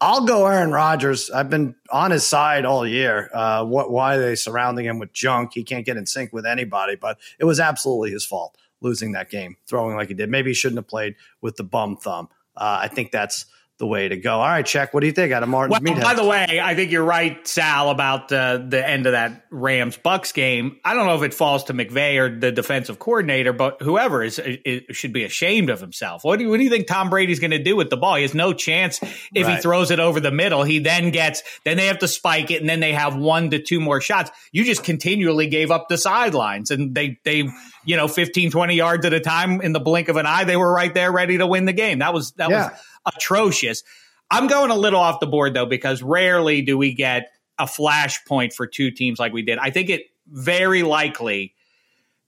[0.02, 1.30] I'll go Aaron Rodgers.
[1.30, 3.30] I've been on his side all year.
[3.34, 3.91] Uh, what?
[3.91, 5.52] Why are they surrounding him with junk?
[5.54, 6.96] He can't get in sync with anybody.
[6.96, 10.30] But it was absolutely his fault losing that game, throwing like he did.
[10.30, 12.28] Maybe he shouldn't have played with the bum thumb.
[12.58, 13.46] Uh, I think that's
[13.78, 14.36] the way to go.
[14.36, 14.93] All right, Sheck.
[14.93, 16.01] What do you think out of Martin's Well, meathead?
[16.03, 19.97] by the way, I think you're right, Sal, about uh, the end of that Rams
[19.97, 20.78] Bucks game.
[20.86, 24.39] I don't know if it falls to McVay or the defensive coordinator, but whoever is,
[24.39, 26.23] is should be ashamed of himself.
[26.23, 28.15] What do you, what do you think Tom Brady's going to do with the ball?
[28.15, 28.99] He has no chance
[29.34, 30.63] if he throws it over the middle.
[30.63, 33.59] He then gets, then they have to spike it, and then they have one to
[33.61, 34.32] two more shots.
[34.53, 37.43] You just continually gave up the sidelines, and they they
[37.84, 40.45] you know 15, 20 yards at a time in the blink of an eye.
[40.45, 41.99] They were right there, ready to win the game.
[41.99, 42.69] That was that Yeah.
[42.69, 43.84] was atrocious.
[44.32, 48.53] I'm going a little off the board though because rarely do we get a flashpoint
[48.53, 49.58] for two teams like we did.
[49.58, 51.53] I think it very likely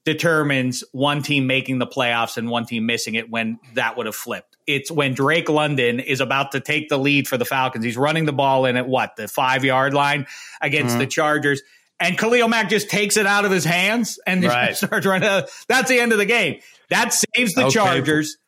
[0.04, 4.14] determines one team making the playoffs and one team missing it when that would have
[4.14, 4.56] flipped.
[4.66, 7.84] It's when Drake London is about to take the lead for the Falcons.
[7.84, 10.26] He's running the ball in at what, the five yard line
[10.62, 11.00] against mm-hmm.
[11.00, 11.62] the Chargers.
[12.00, 14.76] And Khalil Mack just takes it out of his hands and Right.
[14.76, 15.28] starts running.
[15.68, 16.60] That's the end of the game.
[16.90, 17.74] That saves the Okay.
[17.74, 18.38] Chargers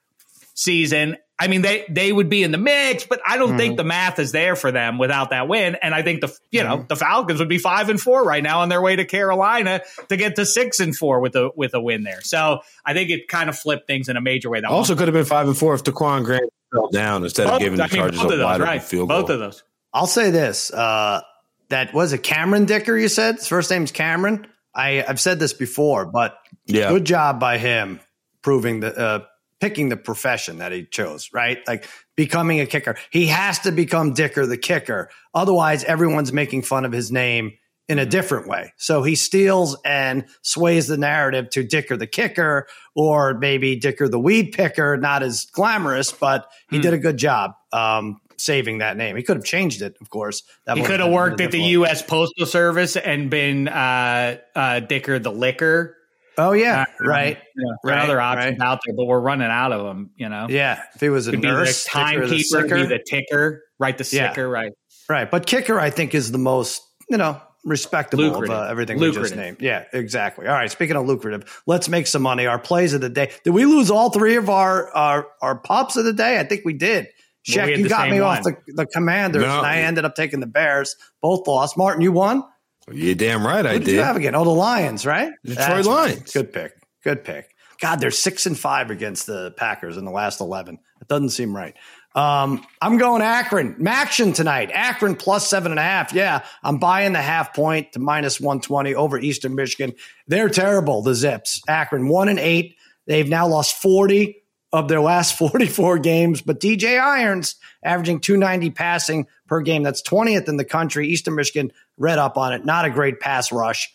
[0.55, 1.17] season.
[1.41, 3.57] I mean, they they would be in the mix, but I don't mm-hmm.
[3.57, 5.75] think the math is there for them without that win.
[5.81, 6.87] And I think the you know mm-hmm.
[6.87, 9.81] the Falcons would be five and four right now on their way to Carolina
[10.11, 12.21] to get to six and four with a with a win there.
[12.21, 14.61] So I think it kind of flipped things in a major way.
[14.61, 17.55] That also could have been five and four if Ta'Quon Grant fell down instead both,
[17.55, 18.83] of giving the Chargers I mean, a those, wide right.
[18.83, 19.23] field goal.
[19.23, 19.65] Both of those.
[19.95, 21.23] I'll say this: uh,
[21.71, 22.95] that was a Cameron Dicker.
[22.95, 24.47] You said his first name's Cameron.
[24.75, 26.37] I I've said this before, but
[26.67, 27.99] yeah, good job by him
[28.43, 29.25] proving the uh,
[29.61, 31.31] picking the profession that he chose.
[31.33, 32.97] Right, like becoming a kicker.
[33.11, 35.11] He has to become Dicker the kicker.
[35.35, 37.53] Otherwise, everyone's making fun of his name
[37.89, 38.73] in a different way.
[38.77, 44.21] So he steals and sways the narrative to Dicker the kicker, or maybe Dicker the
[44.21, 44.97] weed picker.
[44.97, 46.83] Not as glamorous, but he mm.
[46.83, 47.53] did a good job.
[47.73, 49.17] Um, saving that name.
[49.17, 50.43] He could have changed it, of course.
[50.67, 52.03] That he could have worked at the U.S.
[52.03, 55.97] Postal Service and been uh, uh, Dicker the Liquor.
[56.41, 57.39] Oh yeah, right.
[57.57, 57.99] Yeah, right.
[57.99, 58.67] other options right.
[58.67, 60.11] out there, but we're running out of them.
[60.17, 60.47] You know.
[60.49, 63.97] Yeah, if he was a Could nurse, be the timekeeper, be the ticker, right?
[63.97, 64.43] The sicker, yeah.
[64.43, 64.73] right?
[65.09, 68.57] Right, but kicker, I think, is the most you know respectable lucrative.
[68.57, 69.23] of uh, everything lucrative.
[69.23, 69.59] we just named.
[69.61, 70.47] Yeah, exactly.
[70.47, 70.71] All right.
[70.71, 72.47] Speaking of lucrative, let's make some money.
[72.47, 73.33] Our plays of the day.
[73.45, 76.39] Did we lose all three of our our, our pops of the day?
[76.39, 77.09] I think we did.
[77.49, 78.39] Sheck, you got me one.
[78.39, 79.59] off the, the Commanders, no.
[79.59, 80.95] and I ended up taking the Bears.
[81.23, 81.77] Both lost.
[81.77, 82.45] Martin, you won.
[82.93, 83.65] You're damn right.
[83.65, 83.85] I did.
[83.85, 83.95] did.
[83.95, 84.35] You have again?
[84.35, 85.33] Oh, the Lions, right?
[85.45, 86.19] Detroit Lions.
[86.21, 86.33] Right.
[86.33, 86.73] Good pick.
[87.03, 87.55] Good pick.
[87.81, 90.79] God, they're six and five against the Packers in the last eleven.
[91.01, 91.75] It doesn't seem right.
[92.15, 93.75] Um, I'm going Akron.
[93.77, 94.71] Maction tonight.
[94.73, 96.13] Akron plus seven and a half.
[96.13, 99.95] Yeah, I'm buying the half point to minus 120 over Eastern Michigan.
[100.27, 101.63] They're terrible, the Zips.
[101.69, 102.77] Akron, one and eight.
[103.07, 104.37] They've now lost 40
[104.73, 109.83] of their last 44 games, but DJ Irons averaging 290 passing per game.
[109.83, 111.09] That's 20th in the country.
[111.09, 112.65] Eastern Michigan read up on it.
[112.65, 113.93] Not a great pass rush.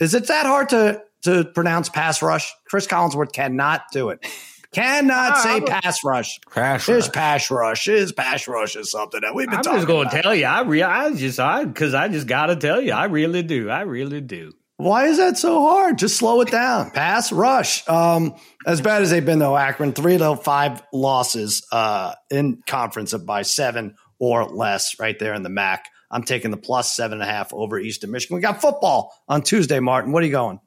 [0.00, 2.52] Is it that hard to, to pronounce pass rush?
[2.68, 4.26] Chris Collinsworth cannot do it.
[4.72, 6.40] Cannot uh, say pass rush.
[6.50, 7.12] Pass rush.
[7.12, 7.88] pass rush.
[7.88, 10.46] Is pass rush is something that we've been I'm talking just going to tell you.
[10.46, 12.92] I, re- I just, I, because I just got to tell you.
[12.92, 13.70] I really do.
[13.70, 14.52] I really do.
[14.78, 15.96] Why is that so hard?
[15.96, 16.90] Just slow it down.
[16.90, 17.88] Pass rush.
[17.88, 18.34] Um,
[18.66, 23.42] as bad as they've been though, Akron three to five losses uh, in conference by
[23.42, 25.86] seven or less, right there in the MAC.
[26.10, 28.36] I'm taking the plus seven and a half over Eastern Michigan.
[28.36, 30.12] We got football on Tuesday, Martin.
[30.12, 30.60] What are you going?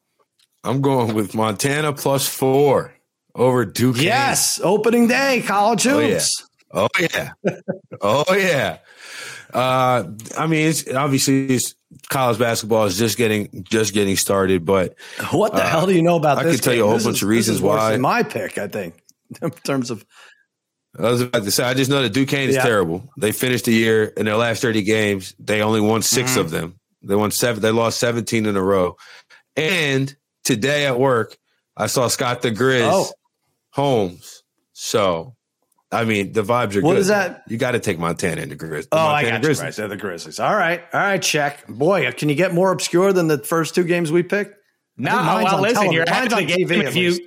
[0.64, 2.94] I'm going with Montana plus four
[3.36, 4.02] over Duke.
[4.02, 6.46] Yes, opening day, college hoops.
[6.72, 7.60] Oh yeah, oh yeah,
[8.02, 8.78] oh yeah.
[9.54, 11.76] Uh, I mean, it's obviously it's
[12.10, 14.66] college basketball is just getting just getting started.
[14.66, 14.96] But
[15.32, 16.38] what the uh, hell do you know about?
[16.38, 17.98] I this can tell you a whole this bunch is, of reasons why.
[17.98, 19.02] my pick, I think,
[19.42, 20.06] in terms of.
[20.98, 22.64] I was about to say, I just know that Duquesne is yeah.
[22.64, 23.08] terrible.
[23.18, 25.36] They finished the year in their last thirty games.
[25.40, 26.40] They only won 6 mm-hmm.
[26.40, 26.80] of them.
[27.02, 27.62] They won seven.
[27.62, 28.98] They lost seventeen in a row.
[29.56, 30.14] And
[30.44, 31.38] today at work,
[31.78, 33.12] I saw Scott the Grizz oh.
[33.72, 34.44] Holmes.
[34.74, 35.36] So
[35.92, 36.84] I mean, the vibes are what good.
[36.84, 37.44] What is that?
[37.48, 38.90] You got to take Montana into Grizzlies.
[38.92, 39.60] Oh, Montana I got Grizzlies.
[39.60, 39.76] you right.
[39.76, 40.40] They're the Grizzlies.
[40.40, 40.82] All right.
[40.94, 41.66] All right, Sheck.
[41.68, 44.56] Boy, can you get more obscure than the first two games we picked?
[44.98, 47.18] No, well, listen, you're ahead of the game if you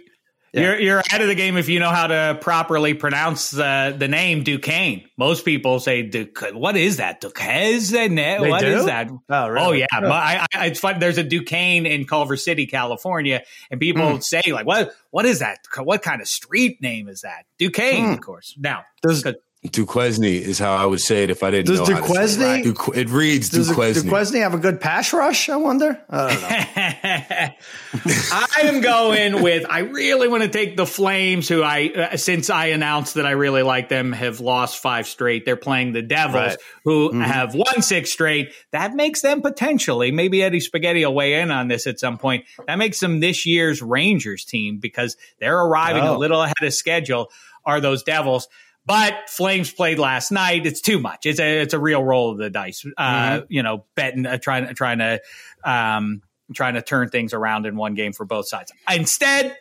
[0.52, 0.62] yeah.
[0.62, 4.08] You're you're ahead of the game if you know how to properly pronounce uh, the
[4.08, 5.04] name Duquesne.
[5.16, 6.52] Most people say Duque.
[6.52, 7.20] What is that?
[7.20, 8.40] Duquesne?
[8.40, 8.66] What do?
[8.66, 9.08] is that?
[9.30, 9.66] Oh, really?
[9.66, 9.86] oh yeah.
[9.94, 10.10] Oh.
[10.10, 10.98] I, I, it's fun.
[10.98, 14.22] There's a Duquesne in Culver City, California, and people mm.
[14.22, 14.94] say like, "What?
[15.10, 15.60] What is that?
[15.78, 18.12] What kind of street name is that?" Duquesne, mm.
[18.14, 18.54] of course.
[18.58, 19.24] Now, does
[19.70, 21.96] Duquesne is how I would say it if I didn't Does know.
[21.96, 22.62] Duquesne?
[22.62, 24.02] Du- it reads Does Duquesne.
[24.02, 25.48] Duquesne have a good pass rush?
[25.48, 26.02] I wonder.
[26.10, 28.02] I don't know.
[28.32, 29.64] I am going with.
[29.70, 33.32] I really want to take the Flames, who I uh, since I announced that I
[33.32, 35.44] really like them, have lost five straight.
[35.44, 36.58] They're playing the Devils, right.
[36.82, 37.20] who mm-hmm.
[37.20, 38.52] have won six straight.
[38.72, 40.10] That makes them potentially.
[40.10, 42.46] Maybe Eddie Spaghetti will weigh in on this at some point.
[42.66, 46.16] That makes them this year's Rangers team because they're arriving oh.
[46.16, 47.30] a little ahead of schedule.
[47.64, 48.48] Are those Devils?
[48.84, 50.66] But Flames played last night.
[50.66, 51.24] It's too much.
[51.24, 52.84] It's a it's a real roll of the dice.
[52.96, 53.44] Uh, mm-hmm.
[53.48, 55.20] You know, betting, uh, trying trying to
[55.62, 56.22] um,
[56.54, 58.72] trying to turn things around in one game for both sides.
[58.92, 59.56] Instead,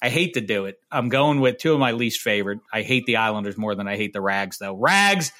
[0.00, 0.80] I hate to do it.
[0.90, 2.60] I'm going with two of my least favorite.
[2.72, 4.74] I hate the Islanders more than I hate the Rags, though.
[4.74, 5.32] Rags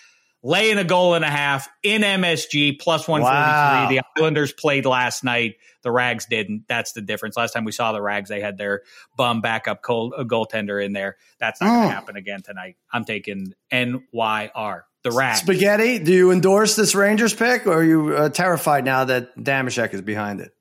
[0.43, 3.22] laying a goal and a half in MSG plus 143.
[3.22, 3.88] Wow.
[3.88, 5.57] The Islanders played last night.
[5.82, 6.64] The Rags didn't.
[6.68, 7.36] That's the difference.
[7.36, 8.82] Last time we saw the Rags, they had their
[9.16, 11.16] bum backup cold, a goaltender in there.
[11.38, 11.95] That's not going to mm.
[11.95, 12.76] happen again tonight.
[12.93, 14.82] I'm taking NYR.
[15.03, 15.40] The Rags.
[15.40, 19.93] Spaghetti, do you endorse this Rangers pick or are you uh, terrified now that Dameshek
[19.95, 20.55] is behind it?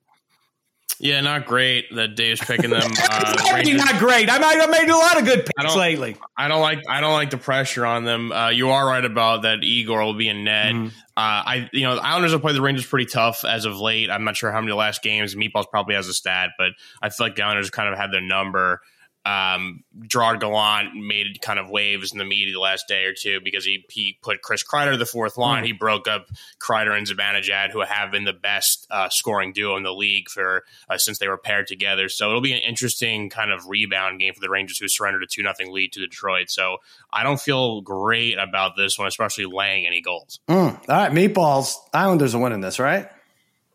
[1.01, 2.91] Yeah, not great that Dave's picking them.
[3.11, 4.29] Uh, not great.
[4.29, 6.15] I might have made a lot of good picks I lately.
[6.37, 6.81] I don't like.
[6.87, 8.31] I don't like the pressure on them.
[8.31, 9.63] Uh, you are right about that.
[9.63, 10.73] Igor will be in net.
[10.73, 10.87] Mm.
[10.87, 14.09] Uh, I, you know, the Islanders have played the Rangers pretty tough as of late.
[14.09, 15.35] I'm not sure how many last games.
[15.35, 16.71] Meatballs probably has a stat, but
[17.01, 18.81] I feel like the Islanders kind of had their number.
[19.23, 23.39] Um, Gerard Gallant made kind of waves in the media the last day or two
[23.43, 25.63] because he he put Chris Kreider to the fourth line.
[25.63, 25.67] Mm.
[25.67, 26.27] He broke up
[26.59, 30.63] Kreider and Zibanejad, who have been the best uh, scoring duo in the league for
[30.89, 32.09] uh, since they were paired together.
[32.09, 35.27] So it'll be an interesting kind of rebound game for the Rangers, who surrendered a
[35.27, 36.49] two nothing lead to Detroit.
[36.49, 36.77] So
[37.13, 40.39] I don't feel great about this one, especially laying any goals.
[40.47, 40.57] Mm.
[40.57, 41.75] All right, meatballs.
[41.93, 43.07] Islanders are winning this, right?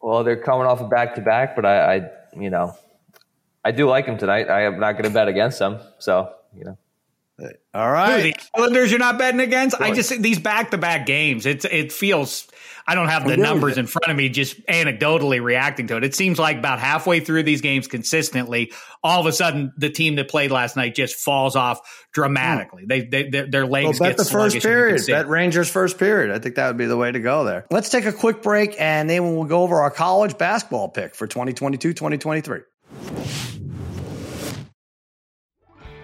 [0.02, 2.76] Well, they're coming off a back to back, but I, I, you know,
[3.66, 4.48] I do like him tonight.
[4.48, 5.80] I am not going to bet against them.
[5.98, 6.78] So, you know.
[7.74, 8.26] All right.
[8.26, 9.78] Who, the Islanders you're not betting against?
[9.80, 11.44] I just these back to back games.
[11.46, 12.46] It's it feels
[12.86, 16.04] I don't have the numbers in front of me just anecdotally reacting to it.
[16.04, 20.14] It seems like about halfway through these games consistently, all of a sudden the team
[20.14, 21.80] that played last night just falls off
[22.14, 22.84] dramatically.
[22.84, 22.88] Hmm.
[22.88, 25.02] They, they their legs well, bet the first period.
[25.06, 26.34] Bet Rangers first period.
[26.34, 27.66] I think that would be the way to go there.
[27.70, 31.26] Let's take a quick break and then we'll go over our college basketball pick for
[31.26, 32.62] 2022-2023.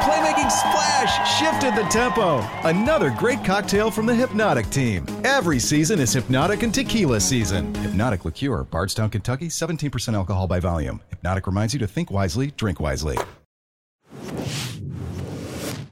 [0.00, 2.38] Playmaking splash shifted the tempo.
[2.64, 5.06] Another great cocktail from the Hpnotiq team.
[5.24, 7.72] Every season is Hpnotiq and Tequila season.
[7.74, 11.02] Hpnotiq Liqueur, Bardstown, Kentucky, 17% alcohol by volume.
[11.22, 13.18] Hpnotiq reminds you to think wisely, drink wisely.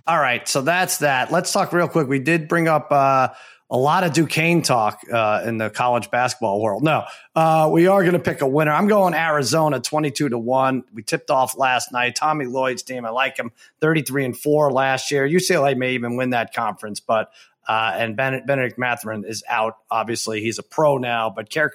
[0.07, 1.31] All right, so that's that.
[1.31, 2.09] Let's talk real quick.
[2.09, 3.29] We did bring up uh,
[3.71, 6.83] a lot of Duquesne talk uh, in the college basketball world.
[6.83, 7.05] No,
[7.35, 8.73] uh, we are going to pick a winner.
[8.73, 10.85] I'm going Arizona 22 to 1.
[10.95, 12.17] We tipped off last night.
[12.17, 15.29] Tommy Lloyd's team, I like him 33 and 4 last year.
[15.29, 17.31] UCLA may even win that conference, but
[17.69, 19.77] uh, and ben- Bennedict Mathurin is out.
[19.91, 21.71] Obviously, he's a pro now, but Kerr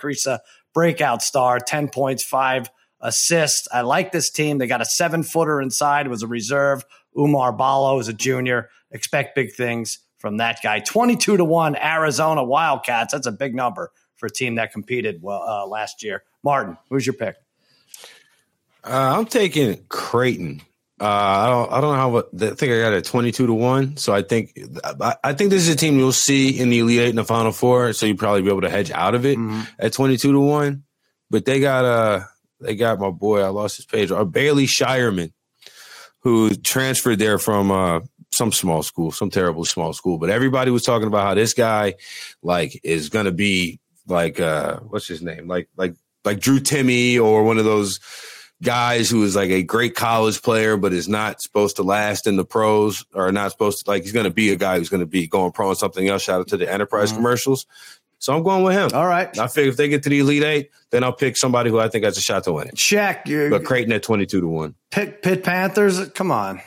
[0.74, 3.68] breakout star, 10 points, five assists.
[3.72, 4.58] I like this team.
[4.58, 6.84] They got a seven footer inside, was a reserve.
[7.16, 8.70] Oumar Ballo is a junior.
[8.90, 10.80] Expect big things from that guy.
[10.80, 13.12] 22 to 1 Arizona Wildcats.
[13.12, 16.24] That's a big number for a team that competed well uh, last year.
[16.44, 17.36] Martin, who's your pick?
[18.86, 20.62] Uh, I'm taking Creighton.
[21.02, 21.72] Uh, I don't.
[21.74, 22.18] I don't know how.
[22.20, 23.98] I think I got a 22 to one.
[23.98, 24.58] So I think.
[25.02, 27.26] I, I, think this is a team you'll see in the Elite Eight and the
[27.26, 27.92] Final Four.
[27.92, 29.64] So you probably be able to hedge out of it mm-hmm.
[29.80, 30.84] at 22 to one.
[31.30, 32.22] But they got uh
[32.62, 33.42] they got my boy.
[33.42, 34.12] I lost his page.
[34.12, 35.34] Uh, Baylor Scheierman,
[36.20, 38.00] who transferred there from uh
[38.34, 41.96] some small school, some terrible small school, but everybody was talking about how this guy
[42.42, 45.48] like is going to be like uh what's his name?
[45.48, 48.00] Like like like Drew Timme or one of those
[48.62, 52.38] guys who is like a great college player but is not supposed to last in
[52.38, 55.02] the pros or not supposed to like he's going to be a guy who's going
[55.02, 56.24] to be going pro and something else.
[56.24, 57.18] Shout out to the enterprise mm-hmm.
[57.18, 57.66] commercials.
[58.20, 58.90] So I'm going with him.
[58.94, 59.38] All right.
[59.38, 61.90] I figure if they get to the Elite Eight, then I'll pick somebody who I
[61.90, 62.76] think has a shot to win it.
[62.78, 63.26] Check.
[63.26, 64.76] But Creighton at 22 to 1.
[64.92, 66.62] Pitt, Pitt Panthers, come on.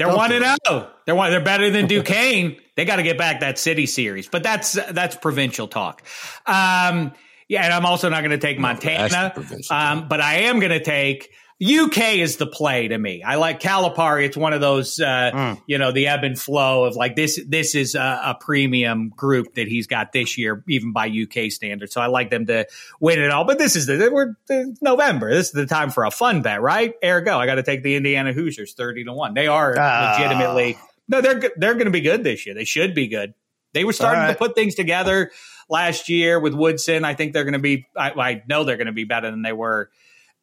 [0.00, 0.56] They're one and zero.
[0.66, 0.90] Oh.
[1.04, 1.30] They're one.
[1.30, 2.56] They're better than Duquesne.
[2.74, 6.02] they got to get back that city series, but that's that's provincial talk.
[6.46, 7.12] Um,
[7.48, 9.34] yeah, and I'm also not going to take Montana,
[9.70, 11.32] um, but I am going to take
[11.62, 13.22] UK is the play to me.
[13.22, 14.24] I like Calipari.
[14.24, 15.62] It's one of those, uh, mm.
[15.66, 17.38] you know, the ebb and flow of like this.
[17.46, 21.92] This is a, a, premium group that he's got this year, even by UK standards.
[21.92, 22.66] So I like them to
[22.98, 23.44] win it all.
[23.44, 24.36] But this is the we're
[24.80, 25.30] November.
[25.30, 26.94] This is the time for a fun bet, right?
[27.04, 29.34] Ergo, I got to take the Indiana Hoosiers thirty to one.
[29.34, 30.12] They are uh.
[30.12, 30.78] legitimately
[31.10, 32.54] no, they're they're going to be good this year.
[32.54, 33.34] They should be good.
[33.72, 34.32] They were starting right.
[34.32, 35.30] to put things together
[35.68, 37.04] last year with Woodson.
[37.04, 37.86] I think they're going to be.
[37.96, 39.90] I, I know they're going to be better than they were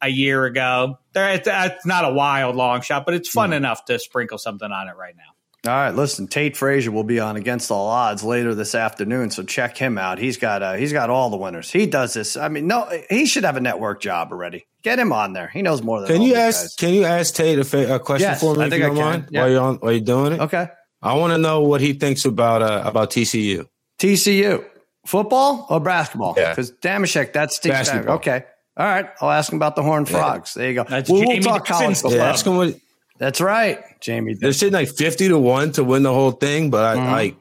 [0.00, 0.98] a year ago.
[1.12, 3.56] There, it's, it's not a wild long shot, but it's fun mm.
[3.56, 5.70] enough to sprinkle something on it right now.
[5.70, 9.42] All right, listen, Tate Frazier will be on Against All Odds later this afternoon, so
[9.42, 10.18] check him out.
[10.18, 11.68] He's got uh, he's got all the winners.
[11.68, 12.36] He does this.
[12.36, 14.68] I mean, no, he should have a network job already.
[14.82, 15.48] Get him on there.
[15.48, 16.08] He knows more than.
[16.08, 16.62] Can you ask?
[16.62, 16.74] Guys.
[16.76, 18.66] Can you ask Tate a, fa- a question yes, for me?
[18.66, 18.96] I think I can.
[18.96, 19.40] Mind, yeah.
[19.40, 20.68] While you're on, while you're doing it, okay.
[21.02, 23.66] I want to know what he thinks about uh, about TCU.
[23.98, 24.64] TCU
[25.08, 26.34] football or basketball?
[26.36, 28.16] Yeah, because Dameshek, that's basketball.
[28.16, 28.44] Okay,
[28.78, 30.54] all right, I'll ask him about the Horned Frogs.
[30.54, 30.84] There you go.
[30.84, 32.76] That's we'll, we'll talk college yeah, ask him what.
[33.18, 34.34] That's right, Jamie.
[34.34, 37.12] They're sitting like fifty to one to win the whole thing, but I mm-hmm.
[37.12, 37.36] like.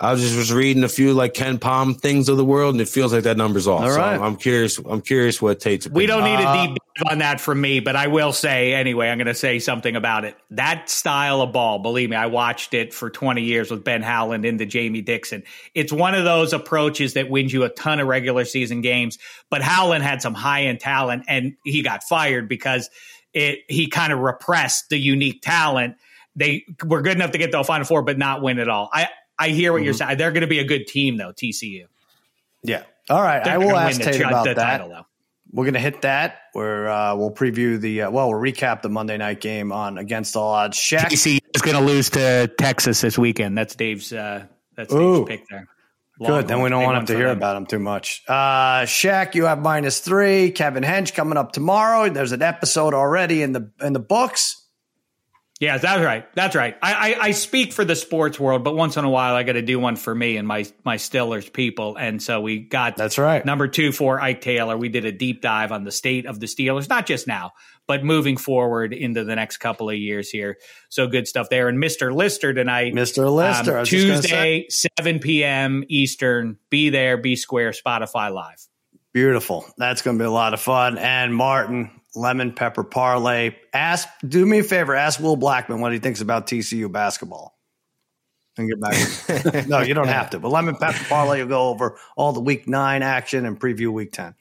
[0.00, 2.88] I was just was reading a few like KenPom things of the world, and it
[2.88, 3.82] feels like that number's off.
[3.82, 4.00] All so.
[4.00, 4.78] I'm, I'm curious.
[4.78, 5.88] I'm curious what Tate's.
[5.88, 8.74] We don't need Uh, a deep dive on that from me, but I will say
[8.74, 10.36] anyway, I'm going to say something about it.
[10.50, 14.44] That style of ball, believe me, I watched it for 20 years with Ben Howland
[14.44, 15.42] into Jamie Dixon.
[15.74, 19.18] It's one of those approaches that wins you a ton of regular season games,
[19.50, 22.88] but Howland had some high end talent and he got fired because
[23.34, 25.96] it, he kind of repressed the unique talent.
[26.36, 28.88] They were good enough to get to a Final Four, but not win at all.
[28.92, 29.08] I,
[29.38, 29.98] I hear what you're Mm-hmm.
[30.08, 30.18] saying.
[30.18, 31.84] They're going to be a good team, though, TCU.
[32.62, 32.82] Yeah.
[33.08, 33.42] All right.
[33.44, 34.64] They're I will gonna ask win Tate about the that.
[34.78, 35.06] title, though.
[35.52, 36.40] We're going to hit that.
[36.52, 40.36] Where uh, we'll preview the uh, well, we'll recap the Monday night game on Against
[40.36, 40.76] All Odds.
[40.76, 41.06] Sheck.
[41.06, 43.56] TCU is going to lose to Texas this weekend.
[43.56, 44.12] That's Dave's.
[44.12, 44.44] Uh,
[44.76, 45.24] that's Ooh.
[45.24, 45.66] Dave's pick there.
[46.22, 46.48] Good.
[46.48, 47.36] Then we don't want him to hear them.
[47.36, 48.24] about him too much.
[48.26, 50.50] Uh, Sheck, you have minus three.
[50.50, 52.10] Kevin Hench coming up tomorrow.
[52.10, 54.66] There's an episode already in the in the books.
[55.60, 56.32] Yeah, that's right.
[56.36, 56.76] That's right.
[56.80, 59.54] I, I, I speak for the sports world, but once in a while I got
[59.54, 61.96] to do one for me and my my Stillers people.
[61.96, 63.44] And so we got That's right.
[63.44, 64.76] number two for Ike Taylor.
[64.76, 67.52] We did a deep dive on the state of the Steelers, not just now,
[67.88, 70.58] but moving forward into the next couple of years here.
[70.90, 71.68] So good stuff there.
[71.68, 72.14] And Mr.
[72.14, 73.26] Lister tonight, Mr.
[73.26, 75.82] Um, Lister, I was just gonna Tuesday, seven p.m.
[75.88, 76.58] Eastern.
[76.70, 77.72] Be there, be square.
[77.72, 78.68] Spotify Live.
[79.12, 79.66] Beautiful.
[79.76, 80.98] That's going to be a lot of fun.
[80.98, 83.54] And Martin, lemon pepper parlay.
[83.72, 84.94] Ask, do me a favor.
[84.94, 87.54] Ask Will Blackman what he thinks about TCU basketball.
[88.56, 89.66] And get back.
[89.68, 90.40] no, you don't have to.
[90.40, 94.10] But lemon pepper parlay will go over all the week nine action and preview week
[94.12, 94.34] ten.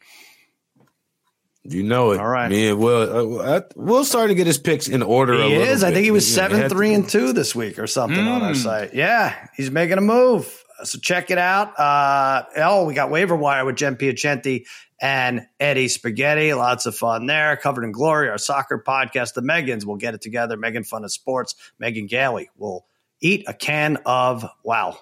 [1.64, 2.20] You know it.
[2.20, 2.50] All right.
[2.50, 3.42] Me and Will.
[3.42, 5.34] Uh, Will starting to get his picks in order.
[5.44, 5.84] He is.
[5.84, 8.56] I think he was seven, three, and two this week or something on our Mm.
[8.64, 8.94] site.
[8.94, 10.64] Yeah, he's making a move.
[10.84, 11.78] So check it out.
[11.80, 14.66] Uh, oh, we got waiver wire with Jen Piacenti
[15.02, 16.54] and Eddie Spaghetti.
[16.54, 17.56] Lots of fun there.
[17.58, 18.30] Covered in glory.
[18.30, 20.58] Our soccer podcast, the Megans, will get it together.
[20.58, 21.56] Megan Fun of Sports.
[21.80, 22.86] Megan Gailey will
[23.22, 24.98] eat a can of wow,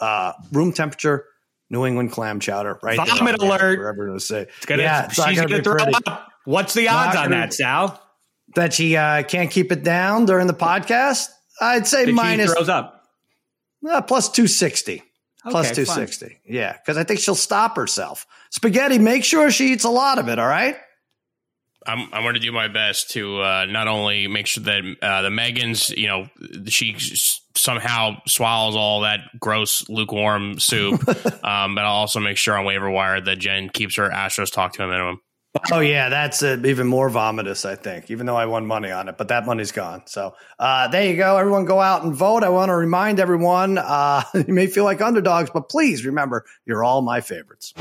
[0.00, 1.26] uh, room temperature.
[1.72, 2.96] New England clam chowder, right?
[2.96, 3.78] Vomit on the app alert.
[3.78, 5.92] For everyone to say, It's gonna, yeah, it's she's gonna to throw pretty.
[6.06, 6.26] up.
[6.44, 8.02] What's the odds on that, Sal?
[8.56, 11.28] That she uh, can't keep it down during the podcast.
[11.60, 13.04] I'd say That she minus throws up.
[13.88, 14.96] Uh, plus 260.
[14.98, 15.09] Plus
[15.46, 16.40] Okay, 260.
[16.46, 18.26] Yeah, because I think she'll stop herself.
[18.50, 20.76] Spaghetti, make sure she eats a lot of it, all right?
[21.86, 25.22] I'm, I'm going to do my best to uh, not only make sure that uh,
[25.22, 26.28] the Megans, you know,
[26.66, 26.96] she
[27.56, 31.08] somehow swallows all that gross lukewarm soup,
[31.44, 34.74] um, but I'll also make sure on waiver wire that Jen keeps her Astros talk
[34.74, 35.20] to a minimum.
[35.72, 39.08] Oh, yeah, that's uh, even more vomitous, I think, even though I won money on
[39.08, 40.02] it, but that money's gone.
[40.06, 41.36] So uh, there you go.
[41.36, 42.44] Everyone go out and vote.
[42.44, 46.84] I want to remind everyone uh, you may feel like underdogs, but please remember, you're
[46.84, 47.74] all my favorites.